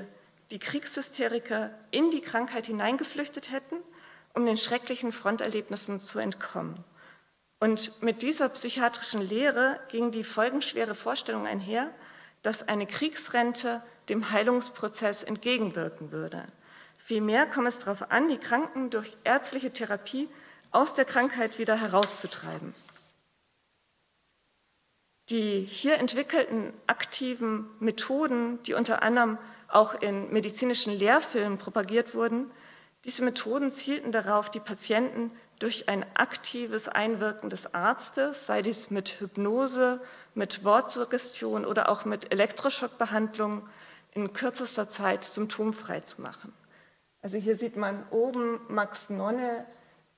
[0.51, 3.77] die Kriegshysteriker in die Krankheit hineingeflüchtet hätten,
[4.35, 6.85] um den schrecklichen Fronterlebnissen zu entkommen.
[7.61, 11.91] Und mit dieser psychiatrischen Lehre ging die folgenschwere Vorstellung einher,
[12.43, 16.47] dass eine Kriegsrente dem Heilungsprozess entgegenwirken würde.
[16.99, 20.29] Vielmehr komme es darauf an, die Kranken durch ärztliche Therapie
[20.71, 22.75] aus der Krankheit wieder herauszutreiben.
[25.29, 32.51] Die hier entwickelten aktiven Methoden, die unter anderem auch in medizinischen Lehrfilmen propagiert wurden,
[33.05, 39.21] diese Methoden zielten darauf, die Patienten durch ein aktives Einwirken des Arztes, sei dies mit
[39.21, 40.01] Hypnose,
[40.35, 43.67] mit Wortsuggestion oder auch mit Elektroschockbehandlung,
[44.13, 46.53] in kürzester Zeit symptomfrei zu machen.
[47.23, 49.67] Also hier sieht man oben Max Nonne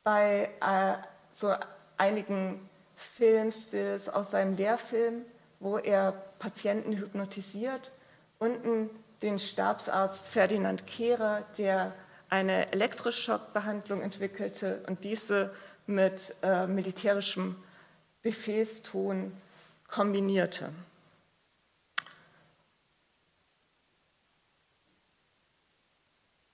[0.05, 0.95] bei äh,
[1.35, 1.55] so
[1.97, 5.25] einigen Filmstills aus seinem Lehrfilm,
[5.61, 7.91] wo er Patienten hypnotisiert.
[8.39, 8.91] Unten
[9.23, 11.93] den Stabsarzt Ferdinand Kehrer, der
[12.33, 15.55] eine Elektroschockbehandlung entwickelte und diese
[15.87, 17.57] mit äh, militärischem
[18.23, 19.37] Befehlston
[19.87, 20.71] kombinierte.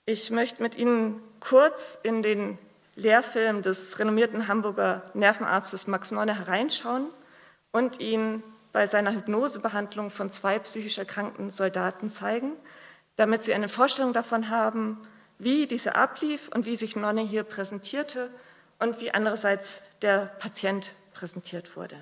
[0.04, 2.58] Ich möchte mit Ihnen kurz in den
[2.96, 7.06] Lehrfilm des renommierten Hamburger Nervenarztes Max Nonne hereinschauen
[7.70, 12.54] und ihn bei seiner Hypnosebehandlung von zwei psychisch erkrankten Soldaten zeigen,
[13.14, 15.06] damit Sie eine Vorstellung davon haben,
[15.38, 18.30] wie diese ablief und wie sich Nonne hier präsentierte
[18.78, 21.96] und wie andererseits der Patient präsentiert wurde.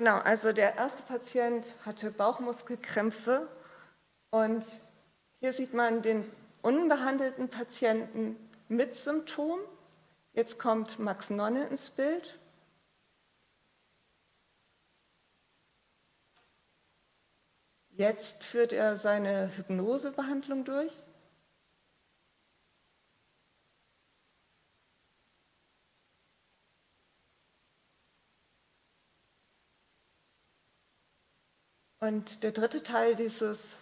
[0.00, 3.46] Genau, also der erste Patient hatte Bauchmuskelkrämpfe
[4.30, 4.64] und
[5.40, 6.24] hier sieht man den
[6.62, 8.34] unbehandelten Patienten
[8.68, 9.60] mit Symptom.
[10.32, 12.38] Jetzt kommt Max Nonne ins Bild.
[17.90, 20.94] Jetzt führt er seine Hypnosebehandlung durch.
[32.10, 33.76] Und der dritte Teil dieses,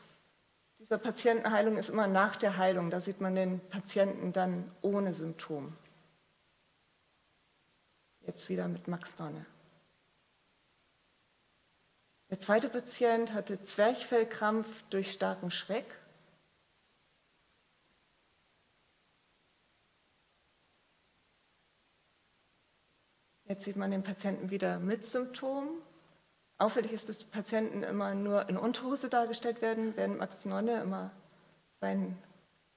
[0.79, 2.91] dieser Patientenheilung ist immer nach der Heilung.
[2.91, 5.75] Da sieht man den Patienten dann ohne Symptom.
[8.21, 9.47] Jetzt wieder mit Max Donne.
[12.29, 15.87] Der zweite Patient hatte Zwerchfellkrampf durch starken Schreck.
[23.47, 25.88] Jetzt sieht man den Patienten wieder mit Symptomen.
[26.59, 31.13] Auffällig ist, dass Patienten immer nur in Unterhose dargestellt werden, während Max Nonne immer
[31.81, 32.21] seinen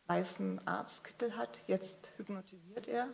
[0.05, 1.61] weißen Arztkittel hat.
[1.67, 3.07] Jetzt hypnotisiert er.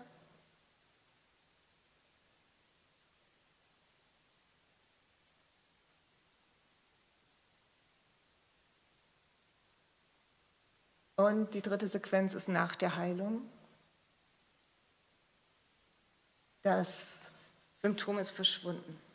[11.16, 13.50] Und die dritte Sequenz ist nach der Heilung.
[16.62, 17.30] Das
[17.74, 19.07] Symptom ist verschwunden.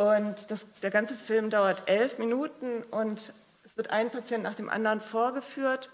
[0.00, 3.34] Und das, der ganze Film dauert elf Minuten und
[3.64, 5.90] es wird ein Patient nach dem anderen vorgeführt.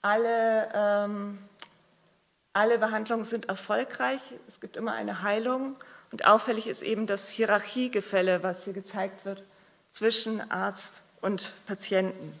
[0.00, 1.38] Alle, ähm,
[2.54, 4.22] alle Behandlungen sind erfolgreich.
[4.48, 5.76] Es gibt immer eine Heilung.
[6.10, 9.42] Und auffällig ist eben das Hierarchiegefälle, was hier gezeigt wird
[9.90, 12.40] zwischen Arzt und Patienten.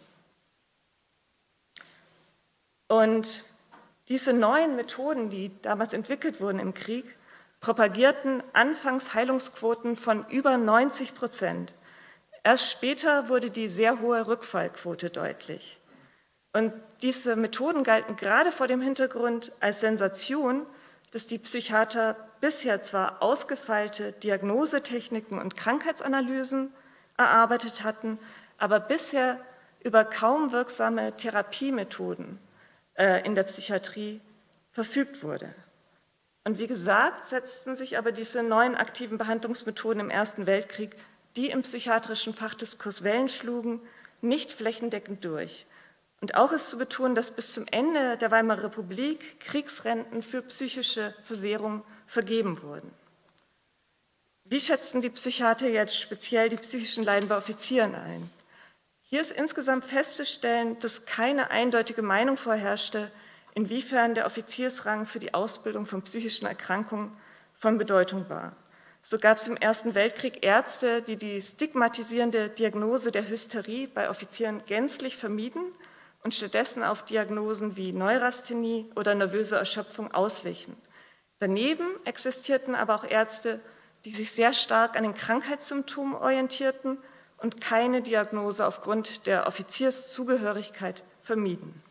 [2.88, 3.44] Und
[4.08, 7.04] diese neuen Methoden, die damals entwickelt wurden im Krieg,
[7.64, 11.72] propagierten anfangs Heilungsquoten von über 90 Prozent.
[12.42, 15.80] Erst später wurde die sehr hohe Rückfallquote deutlich.
[16.52, 20.66] Und diese Methoden galten gerade vor dem Hintergrund als Sensation,
[21.10, 26.70] dass die Psychiater bisher zwar ausgefeilte Diagnosetechniken und Krankheitsanalysen
[27.16, 28.18] erarbeitet hatten,
[28.58, 29.40] aber bisher
[29.82, 32.38] über kaum wirksame Therapiemethoden
[32.98, 34.20] äh, in der Psychiatrie
[34.70, 35.54] verfügt wurde.
[36.44, 40.94] Und wie gesagt, setzten sich aber diese neuen aktiven Behandlungsmethoden im Ersten Weltkrieg,
[41.36, 43.80] die im psychiatrischen Fachdiskurs Wellen schlugen,
[44.20, 45.66] nicht flächendeckend durch.
[46.20, 51.14] Und auch ist zu betonen, dass bis zum Ende der Weimarer Republik Kriegsrenten für psychische
[51.22, 52.90] Versehrung vergeben wurden.
[54.44, 58.30] Wie schätzten die Psychiater jetzt speziell die psychischen Leiden bei Offizieren ein?
[59.02, 63.10] Hier ist insgesamt festzustellen, dass keine eindeutige Meinung vorherrschte,
[63.54, 67.16] inwiefern der Offiziersrang für die Ausbildung von psychischen Erkrankungen
[67.54, 68.56] von Bedeutung war.
[69.02, 74.62] So gab es im Ersten Weltkrieg Ärzte, die die stigmatisierende Diagnose der Hysterie bei Offizieren
[74.66, 75.62] gänzlich vermieden
[76.22, 80.74] und stattdessen auf Diagnosen wie Neurasthenie oder nervöse Erschöpfung auswichen.
[81.38, 83.60] Daneben existierten aber auch Ärzte,
[84.06, 86.98] die sich sehr stark an den Krankheitssymptomen orientierten
[87.36, 91.83] und keine Diagnose aufgrund der Offizierszugehörigkeit vermieden.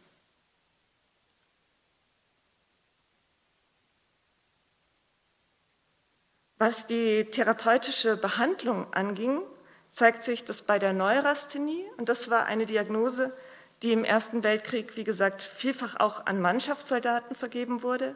[6.65, 9.41] Was die therapeutische Behandlung anging,
[9.89, 13.33] zeigt sich, dass bei der Neurasthenie, und das war eine Diagnose,
[13.81, 18.15] die im Ersten Weltkrieg, wie gesagt, vielfach auch an Mannschaftssoldaten vergeben wurde,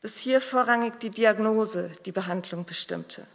[0.00, 3.26] dass hier vorrangig die Diagnose die Behandlung bestimmte.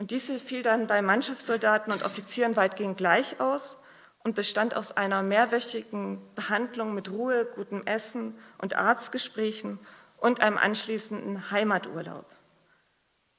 [0.00, 3.76] Und diese fiel dann bei Mannschaftssoldaten und Offizieren weitgehend gleich aus
[4.24, 9.78] und bestand aus einer mehrwöchigen Behandlung mit Ruhe, gutem Essen und Arztgesprächen
[10.16, 12.35] und einem anschließenden Heimaturlaub.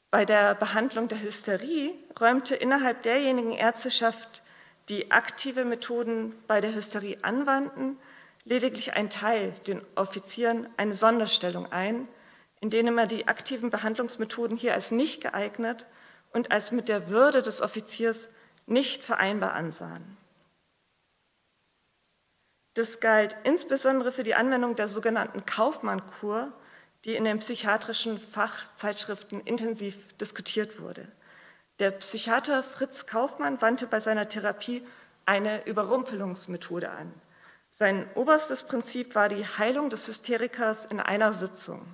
[0.10, 4.42] Bei der Behandlung der Hysterie räumte innerhalb derjenigen Ärzteschaft,
[4.88, 8.00] die aktive Methoden bei der Hysterie anwandten,
[8.46, 12.08] lediglich ein Teil den Offizieren eine Sonderstellung ein,
[12.62, 15.86] in denen er die aktiven Behandlungsmethoden hier als nicht geeignet
[16.32, 18.28] und als mit der Würde des Offiziers
[18.66, 20.18] nicht vereinbar ansahen.
[22.74, 26.54] Das galt insbesondere für die Anwendung der sogenannten Kaufmann-Kur,
[27.06, 31.08] die in den psychiatrischen Fachzeitschriften intensiv diskutiert wurde.
[31.80, 34.84] Der Psychiater Fritz Kaufmann wandte bei seiner Therapie
[35.26, 37.14] eine Überrumpelungsmethode an.
[37.70, 41.86] Sein oberstes Prinzip war die Heilung des Hysterikers in einer Sitzung.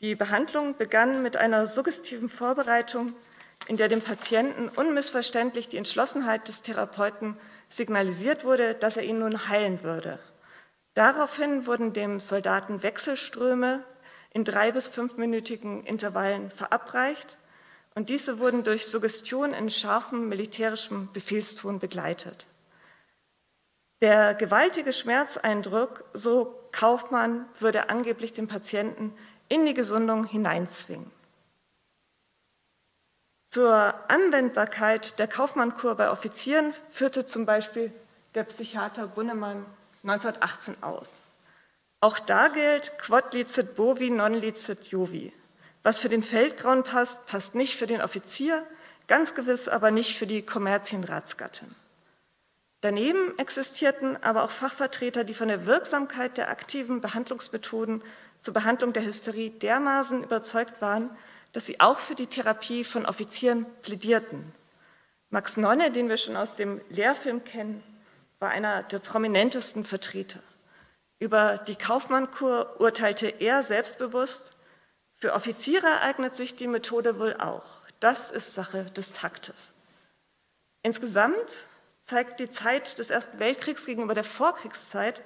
[0.00, 3.14] Die Behandlung begann mit einer suggestiven Vorbereitung
[3.66, 7.36] in der dem Patienten unmissverständlich die Entschlossenheit des Therapeuten
[7.68, 10.18] signalisiert wurde, dass er ihn nun heilen würde.
[10.94, 13.84] Daraufhin wurden dem Soldaten Wechselströme
[14.30, 17.38] in drei- bis fünfminütigen Intervallen verabreicht
[17.94, 22.46] und diese wurden durch Suggestion in scharfem militärischem Befehlston begleitet.
[24.00, 29.12] Der gewaltige Schmerzeindruck, so Kaufmann, würde angeblich den Patienten
[29.48, 31.10] in die Gesundung hineinzwingen.
[33.46, 37.92] Zur Anwendbarkeit der Kaufmannkur bei Offizieren führte zum Beispiel
[38.34, 39.66] der Psychiater Bunnemann
[40.04, 41.20] 1918 aus.
[42.00, 45.32] Auch da gilt quod licet bovi non licet jovi.
[45.82, 48.66] Was für den Feldgrauen passt, passt nicht für den Offizier,
[49.06, 51.74] ganz gewiss aber nicht für die Kommerzienratsgattin.
[52.80, 58.02] Daneben existierten aber auch Fachvertreter, die von der Wirksamkeit der aktiven Behandlungsmethoden
[58.40, 61.10] zur Behandlung der Hysterie dermaßen überzeugt waren,
[61.52, 64.52] dass sie auch für die Therapie von Offizieren plädierten.
[65.28, 67.82] Max Nonne, den wir schon aus dem Lehrfilm kennen,
[68.38, 70.40] war einer der prominentesten Vertreter.
[71.20, 74.52] Über die Kaufmannkur urteilte er selbstbewusst,
[75.14, 77.66] für Offiziere eignet sich die Methode wohl auch.
[78.00, 79.74] Das ist Sache des Taktes.
[80.82, 81.66] Insgesamt
[82.00, 85.20] zeigt die Zeit des Ersten Weltkriegs gegenüber der Vorkriegszeit,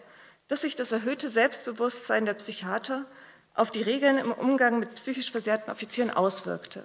[0.49, 3.07] dass sich das erhöhte Selbstbewusstsein der Psychiater
[3.55, 6.83] auf die Regeln im Umgang mit psychisch versehrten Offizieren auswirkte.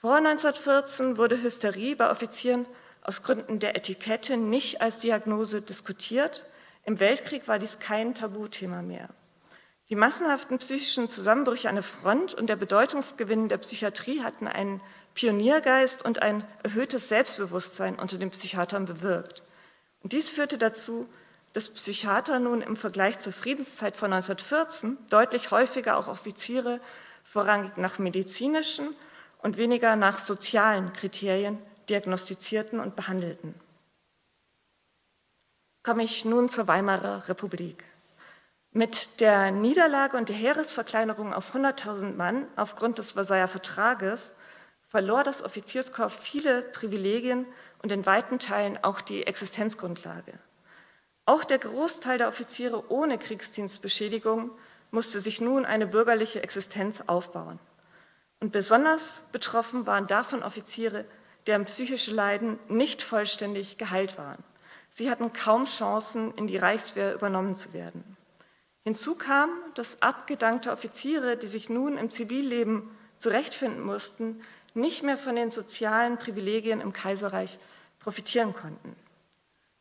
[0.00, 2.64] Vor 1914 wurde Hysterie bei Offizieren
[3.02, 6.42] aus Gründen der Etikette nicht als Diagnose diskutiert.
[6.84, 9.08] Im Weltkrieg war dies kein Tabuthema mehr.
[9.88, 14.80] Die massenhaften psychischen Zusammenbrüche an der Front und der Bedeutungsgewinn der Psychiatrie hatten einen
[15.14, 19.42] Pioniergeist und ein erhöhtes Selbstbewusstsein unter den Psychiatern bewirkt.
[20.02, 21.08] Und dies führte dazu,
[21.54, 26.80] dass Psychiater nun im Vergleich zur Friedenszeit von 1914 deutlich häufiger auch Offiziere
[27.22, 28.88] vorrangig nach medizinischen
[29.38, 31.58] und weniger nach sozialen Kriterien
[31.88, 33.54] diagnostizierten und behandelten.
[35.84, 37.84] Komme ich nun zur Weimarer Republik.
[38.72, 44.32] Mit der Niederlage und der Heeresverkleinerung auf 100.000 Mann aufgrund des Versailler Vertrages
[44.88, 47.46] verlor das Offizierskorps viele Privilegien
[47.82, 50.32] und in weiten Teilen auch die Existenzgrundlage.
[51.26, 54.52] Auch der Großteil der Offiziere ohne Kriegsdienstbeschädigung
[54.90, 57.58] musste sich nun eine bürgerliche Existenz aufbauen.
[58.40, 61.04] Und besonders betroffen waren davon Offiziere,
[61.46, 64.42] deren psychische Leiden nicht vollständig geheilt waren.
[64.96, 68.16] Sie hatten kaum Chancen, in die Reichswehr übernommen zu werden.
[68.84, 72.88] Hinzu kam, dass abgedankte Offiziere, die sich nun im Zivilleben
[73.18, 74.40] zurechtfinden mussten,
[74.72, 77.58] nicht mehr von den sozialen Privilegien im Kaiserreich
[77.98, 78.94] profitieren konnten.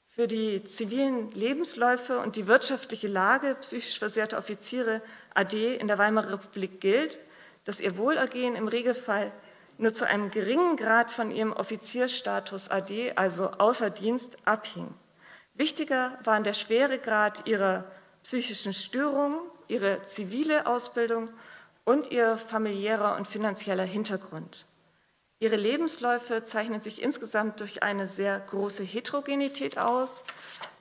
[0.08, 5.00] Für die zivilen Lebensläufe und die wirtschaftliche Lage psychisch versehrter Offiziere
[5.36, 7.20] AD in der Weimarer Republik gilt,
[7.66, 9.32] dass ihr Wohlergehen im Regelfall
[9.78, 14.92] nur zu einem geringen Grad von ihrem Offizierstatus AD, also außer Dienst, abhing.
[15.56, 17.86] Wichtiger waren der schwere Grad ihrer
[18.24, 21.30] psychischen Störungen, ihre zivile Ausbildung
[21.86, 24.66] und ihr familiärer und finanzieller Hintergrund.
[25.40, 30.22] Ihre Lebensläufe zeichnen sich insgesamt durch eine sehr große Heterogenität aus.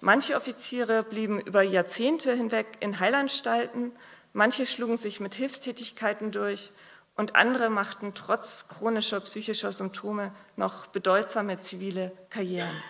[0.01, 3.93] Manche Offiziere blieben über Jahrzehnte hinweg in Heilanstalten,
[4.33, 6.71] manche schlugen sich mit Hilfstätigkeiten durch
[7.17, 12.83] und andere machten trotz chronischer psychischer Symptome noch bedeutsame zivile Karrieren.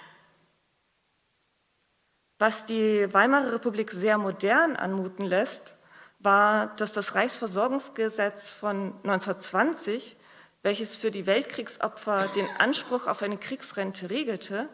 [2.42, 5.74] Was die Weimarer Republik sehr modern anmuten lässt,
[6.18, 10.16] war, dass das Reichsversorgungsgesetz von 1920
[10.64, 14.68] welches für die Weltkriegsopfer den Anspruch auf eine Kriegsrente regelte,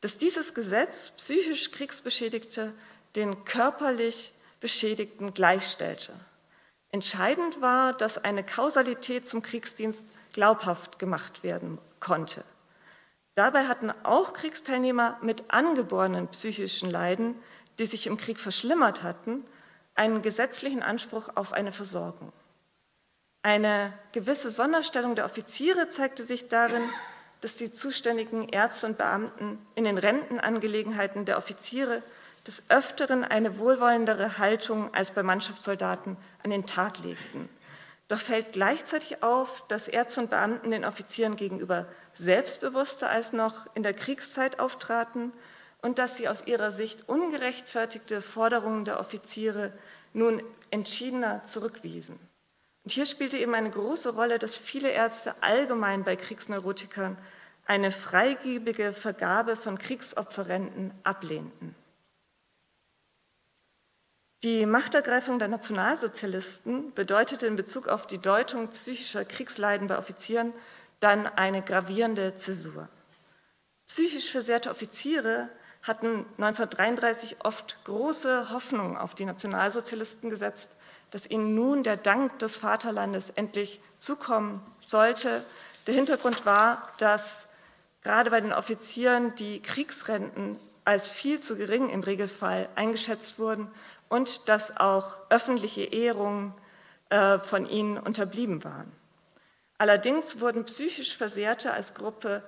[0.00, 2.72] dass dieses Gesetz psychisch Kriegsbeschädigte
[3.14, 6.14] den körperlich Beschädigten gleichstellte.
[6.90, 12.42] Entscheidend war, dass eine Kausalität zum Kriegsdienst glaubhaft gemacht werden konnte.
[13.34, 17.34] Dabei hatten auch Kriegsteilnehmer mit angeborenen psychischen Leiden,
[17.78, 19.44] die sich im Krieg verschlimmert hatten,
[19.94, 22.32] einen gesetzlichen Anspruch auf eine Versorgung.
[23.42, 26.82] Eine gewisse Sonderstellung der Offiziere zeigte sich darin,
[27.40, 32.02] dass die zuständigen Ärzte und Beamten in den Rentenangelegenheiten der Offiziere
[32.46, 37.48] des Öfteren eine wohlwollendere Haltung als bei Mannschaftssoldaten an den Tag legten.
[38.08, 43.82] Doch fällt gleichzeitig auf, dass Ärzte und Beamten den Offizieren gegenüber selbstbewusster als noch in
[43.82, 45.32] der Kriegszeit auftraten
[45.80, 49.72] und dass sie aus ihrer Sicht ungerechtfertigte Forderungen der Offiziere
[50.12, 52.18] nun entschiedener zurückwiesen.
[52.84, 57.16] Und hier spielte eben eine große Rolle, dass viele Ärzte allgemein bei Kriegsneurotikern
[57.66, 61.74] eine freigebige Vergabe von Kriegsopferrenten ablehnten.
[64.44, 70.52] Die Machtergreifung der Nationalsozialisten bedeutete in Bezug auf die Deutung psychischer Kriegsleiden bei Offizieren
[71.00, 72.90] dann eine gravierende Zäsur.
[73.86, 75.48] Psychisch versehrte Offiziere
[75.82, 80.68] hatten 1933 oft große Hoffnungen auf die Nationalsozialisten gesetzt,
[81.10, 85.42] dass ihnen nun der Dank des Vaterlandes endlich zukommen sollte.
[85.86, 87.46] Der Hintergrund war, dass
[88.02, 93.70] gerade bei den Offizieren die Kriegsrenten als viel zu gering im Regelfall eingeschätzt wurden
[94.08, 96.54] und dass auch öffentliche Ehrungen
[97.10, 98.92] äh, von ihnen unterblieben waren.
[99.78, 102.42] Allerdings wurden psychisch Versehrte als Gruppe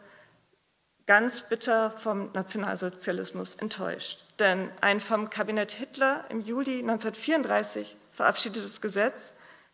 [1.06, 4.20] ganz bitter vom Nationalsozialismus enttäuscht.
[4.38, 9.32] Denn ein vom Kabinett Hitler im Juli 1934 verabschiedetes Gesetz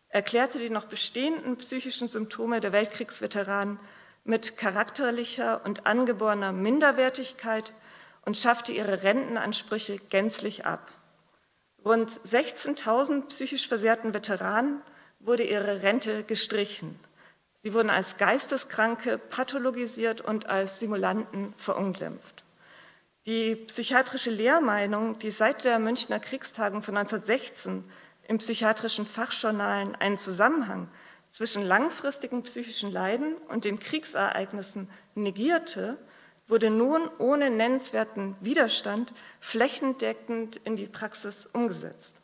[0.09, 3.79] erklärte die noch bestehenden psychischen Symptome der Weltkriegsveteranen
[4.23, 7.73] mit charakterlicher und angeborener Minderwertigkeit
[8.25, 10.91] und schaffte ihre Rentenansprüche gänzlich ab.
[11.85, 14.81] Rund 16.000 psychisch versehrten Veteranen
[15.19, 16.99] wurde ihre Rente gestrichen.
[17.55, 22.43] Sie wurden als Geisteskranke pathologisiert und als Simulanten verunglimpft.
[23.25, 27.85] Die psychiatrische Lehrmeinung, die seit der Münchner Kriegstagung von 1916
[28.27, 30.89] im psychiatrischen Fachjournalen einen Zusammenhang
[31.29, 35.97] zwischen langfristigen psychischen Leiden und den Kriegsereignissen negierte,
[36.47, 42.15] wurde nun ohne nennenswerten Widerstand flächendeckend in die Praxis umgesetzt.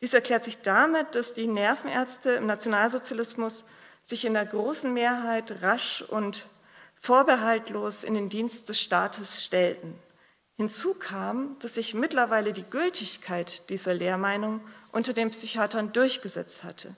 [0.00, 3.64] Dies erklärt sich damit, dass die Nervenärzte im Nationalsozialismus
[4.02, 6.48] sich in der großen Mehrheit rasch und
[6.94, 9.94] vorbehaltlos in den Dienst des Staates stellten.
[10.56, 14.60] Hinzu kam, dass sich mittlerweile die Gültigkeit dieser Lehrmeinung
[14.92, 16.96] unter den Psychiatern durchgesetzt hatte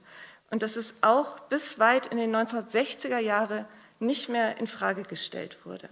[0.51, 3.67] und dass es auch bis weit in den 1960er Jahre
[3.99, 5.89] nicht mehr in Frage gestellt wurde.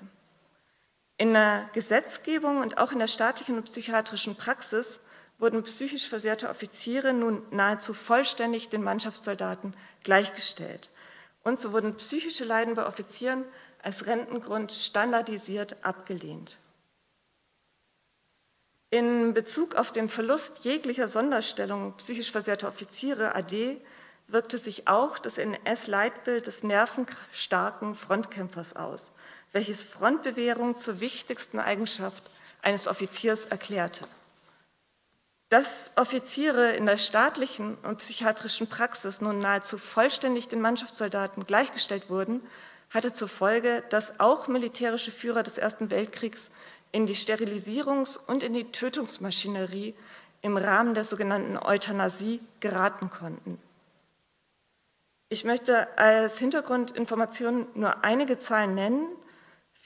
[1.18, 5.00] In der Gesetzgebung und auch in der staatlichen und psychiatrischen Praxis
[5.38, 10.90] wurden psychisch versehrte Offiziere nun nahezu vollständig den Mannschaftssoldaten gleichgestellt.
[11.42, 13.44] Und so wurden psychische Leiden bei Offizieren
[13.82, 16.56] als Rentengrund standardisiert abgelehnt.
[18.90, 23.80] In Bezug auf den Verlust jeglicher Sonderstellung psychisch versehrter Offiziere AD
[24.28, 29.10] wirkte sich auch das NS-Leitbild des nervenstarken Frontkämpfers aus,
[29.52, 32.22] welches Frontbewährung zur wichtigsten Eigenschaft
[32.62, 34.04] eines Offiziers erklärte.
[35.48, 42.42] Dass Offiziere in der staatlichen und psychiatrischen Praxis nun nahezu vollständig den Mannschaftssoldaten gleichgestellt wurden,
[42.90, 46.50] hatte zur Folge, dass auch militärische Führer des Ersten Weltkriegs
[46.92, 49.94] in die Sterilisierungs- und in die Tötungsmaschinerie
[50.42, 53.60] im Rahmen der sogenannten Euthanasie geraten konnten.
[55.30, 59.06] Ich möchte als Hintergrundinformation nur einige Zahlen nennen.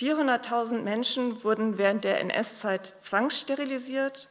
[0.03, 4.29] 400.000 Menschen wurden während der NS-Zeit zwangssterilisiert,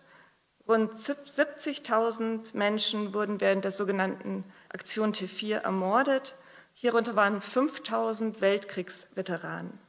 [0.67, 6.35] rund 70.000 Menschen wurden während der sogenannten Aktion T4 ermordet,
[6.73, 9.79] hierunter waren 5.000 Weltkriegsveteranen.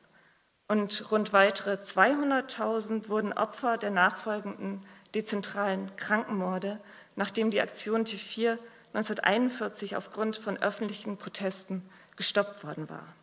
[0.68, 6.80] Und rund weitere 200.000 wurden Opfer der nachfolgenden dezentralen Krankenmorde,
[7.16, 8.57] nachdem die Aktion T4
[8.95, 11.83] 1941 aufgrund von öffentlichen Protesten
[12.14, 13.16] gestoppt worden war.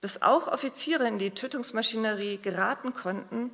[0.00, 3.50] Dass auch Offiziere in die Tötungsmaschinerie geraten konnten,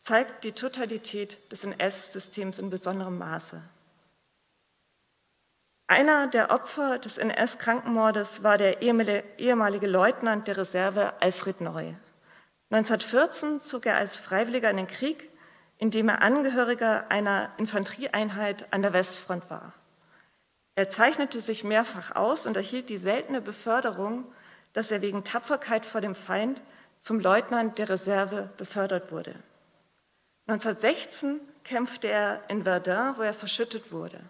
[0.00, 3.60] zeigt die Totalität des NS-Systems in besonderem Maße.
[5.88, 11.94] Einer der Opfer des NS-Krankenmordes war der ehemalige Leutnant der Reserve Alfred Neu.
[12.70, 15.30] 1914 zog er als Freiwilliger in den Krieg,
[15.78, 19.74] indem er Angehöriger einer Infanterieeinheit an der Westfront war.
[20.74, 24.24] Er zeichnete sich mehrfach aus und erhielt die seltene Beförderung,
[24.72, 26.62] dass er wegen Tapferkeit vor dem Feind
[26.98, 29.34] zum Leutnant der Reserve befördert wurde.
[30.46, 34.20] 1916 kämpfte er in Verdun, wo er verschüttet wurde.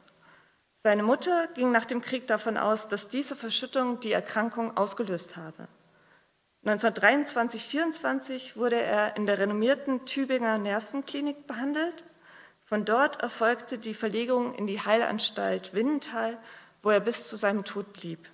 [0.82, 5.68] Seine Mutter ging nach dem Krieg davon aus, dass diese Verschüttung die Erkrankung ausgelöst habe.
[6.64, 12.05] 1923-24 wurde er in der renommierten Tübinger Nervenklinik behandelt.
[12.64, 16.36] Von dort erfolgte die Verlegung in die Heilanstalt Winnenthal,
[16.82, 18.28] wo er bis zu seinem Tod blieb.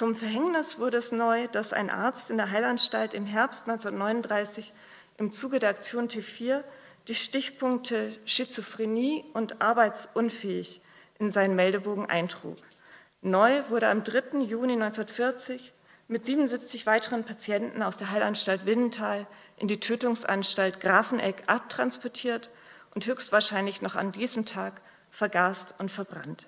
[0.00, 4.72] Zum Verhängnis wurde es neu, dass ein Arzt in der Heilanstalt im Herbst 1939
[5.18, 6.64] im Zuge der Aktion T4
[7.06, 10.80] die Stichpunkte Schizophrenie und arbeitsunfähig
[11.18, 12.56] in seinen Meldebogen eintrug.
[13.20, 14.38] Neu wurde am 3.
[14.38, 15.74] Juni 1940
[16.08, 19.26] mit 77 weiteren Patienten aus der Heilanstalt Winnenthal
[19.58, 22.48] in die Tötungsanstalt Grafeneck abtransportiert
[22.94, 24.80] und höchstwahrscheinlich noch an diesem Tag
[25.10, 26.46] vergast und verbrannt.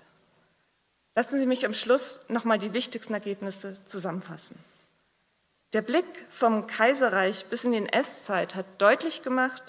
[1.14, 4.56] Lassen Sie mich am Schluss nochmal die wichtigsten Ergebnisse zusammenfassen.
[5.74, 9.62] Der Blick vom Kaiserreich bis in die NS-Zeit hat deutlich gemacht,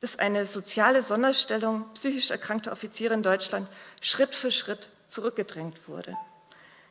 [0.00, 3.68] dass eine soziale Sonderstellung psychisch erkrankter Offiziere in Deutschland
[4.00, 6.16] Schritt für Schritt zurückgedrängt wurde.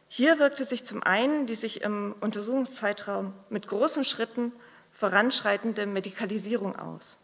[0.07, 4.51] Hier wirkte sich zum einen die sich im Untersuchungszeitraum mit großen Schritten
[4.91, 7.17] voranschreitende Medikalisierung aus.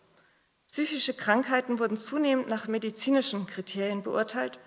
[0.68, 4.60] Psychische Krankheiten wurden zunehmend nach medizinischen Kriterien beurteilt,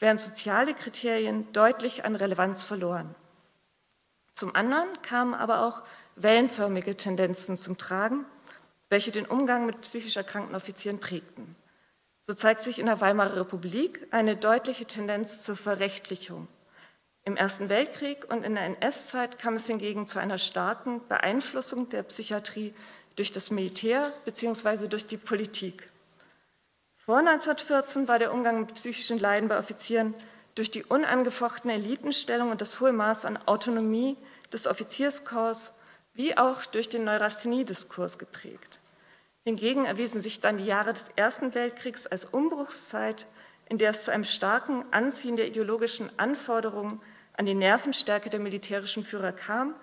[0.00, 3.14] während soziale Kriterien deutlich an Relevanz verloren.
[4.34, 5.82] Zum anderen kamen aber auch
[6.16, 8.26] wellenförmige Tendenzen zum Tragen.
[8.92, 11.54] welche den Umgang mit psychisch erkrankten Offizieren prägten.
[12.22, 16.48] So zeigt sich in der Weimarer Republik eine deutliche Tendenz zur Verrechtlichung.
[17.24, 22.02] Im Ersten Weltkrieg und in der NS-Zeit kam es hingegen zu einer starken Beeinflussung der
[22.02, 22.74] Psychiatrie
[23.16, 24.88] durch das Militär bzw.
[24.88, 25.89] durch die Politik.
[27.04, 30.14] Vor 1914 war der Umgang mit psychischen Leiden bei Offizieren
[30.54, 34.18] durch die unangefochtene Elitenstellung und das hohe Maß an Autonomie
[34.52, 35.72] des Offizierskorps
[36.12, 38.80] wie auch durch den Neurasthenie-Diskurs geprägt.
[39.44, 43.26] Hingegen erwiesen sich dann die Jahre des Ersten Weltkriegs als Umbruchszeit,
[43.70, 47.00] in der es zu einem starken Anziehen der ideologischen Anforderungen
[47.32, 49.74] an die Nervenstärke der militärischen Führer kam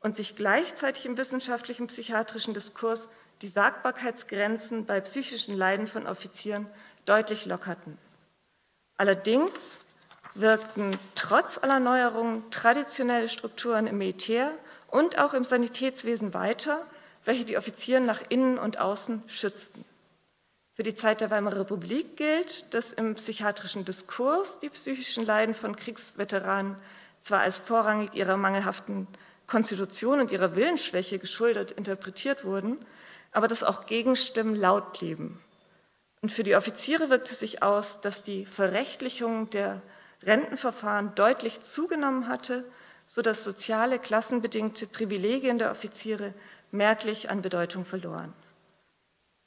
[0.00, 3.08] und sich gleichzeitig im wissenschaftlichen psychiatrischen Diskurs
[3.42, 6.68] die Sagbarkeitsgrenzen bei psychischen Leiden von Offizieren
[7.04, 7.98] deutlich lockerten.
[8.96, 9.52] Allerdings
[10.34, 14.54] wirkten trotz aller Neuerungen traditionelle Strukturen im Militär
[14.88, 16.86] und auch im Sanitätswesen weiter,
[17.24, 19.84] welche die Offiziere nach innen und außen schützten.
[20.74, 25.76] Für die Zeit der Weimarer Republik gilt, dass im psychiatrischen Diskurs die psychischen Leiden von
[25.76, 26.76] Kriegsveteranen
[27.18, 29.08] zwar als vorrangig ihrer mangelhaften
[29.46, 32.78] Konstitution und ihrer Willensschwäche geschuldet interpretiert wurden,
[33.32, 35.42] aber dass auch Gegenstimmen laut blieben.
[36.20, 39.82] Und für die Offiziere wirkte sich aus, dass die Verrechtlichung der
[40.22, 42.64] Rentenverfahren deutlich zugenommen hatte,
[43.06, 46.32] sodass soziale, klassenbedingte Privilegien der Offiziere
[46.70, 48.32] merklich an Bedeutung verloren.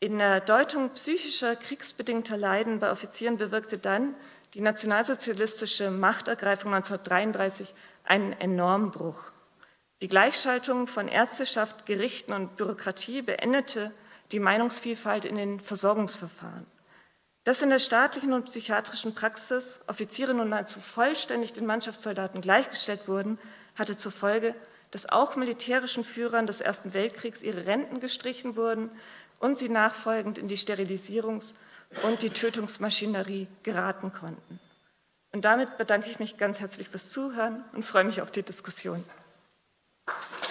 [0.02, 4.14] In der Deutung psychischer, kriegsbedingter Leiden bei Offizieren bewirkte dann
[4.54, 7.74] die nationalsozialistische Machtergreifung 1933
[8.04, 9.32] einen enormen Bruch.
[10.02, 13.92] Die Gleichschaltung von Ärzteschaft, Gerichten und Bürokratie beendete
[14.32, 16.66] die Meinungsvielfalt in den Versorgungsverfahren.
[17.46, 23.38] Dass in der staatlichen und psychiatrischen Praxis Offiziere nun nahezu vollständig den Mannschaftssoldaten gleichgestellt wurden,
[23.76, 24.56] hatte zur Folge,
[24.92, 28.90] dass auch militärischen Führern des Ersten Weltkriegs ihre Renten gestrichen wurden
[29.40, 31.54] und sie nachfolgend in die Sterilisierungs-
[32.04, 34.60] und die Tötungsmaschinerie geraten konnten.
[35.32, 39.04] Und damit bedanke ich mich ganz herzlich fürs Zuhören und freue mich auf die Diskussion.
[40.08, 40.45] you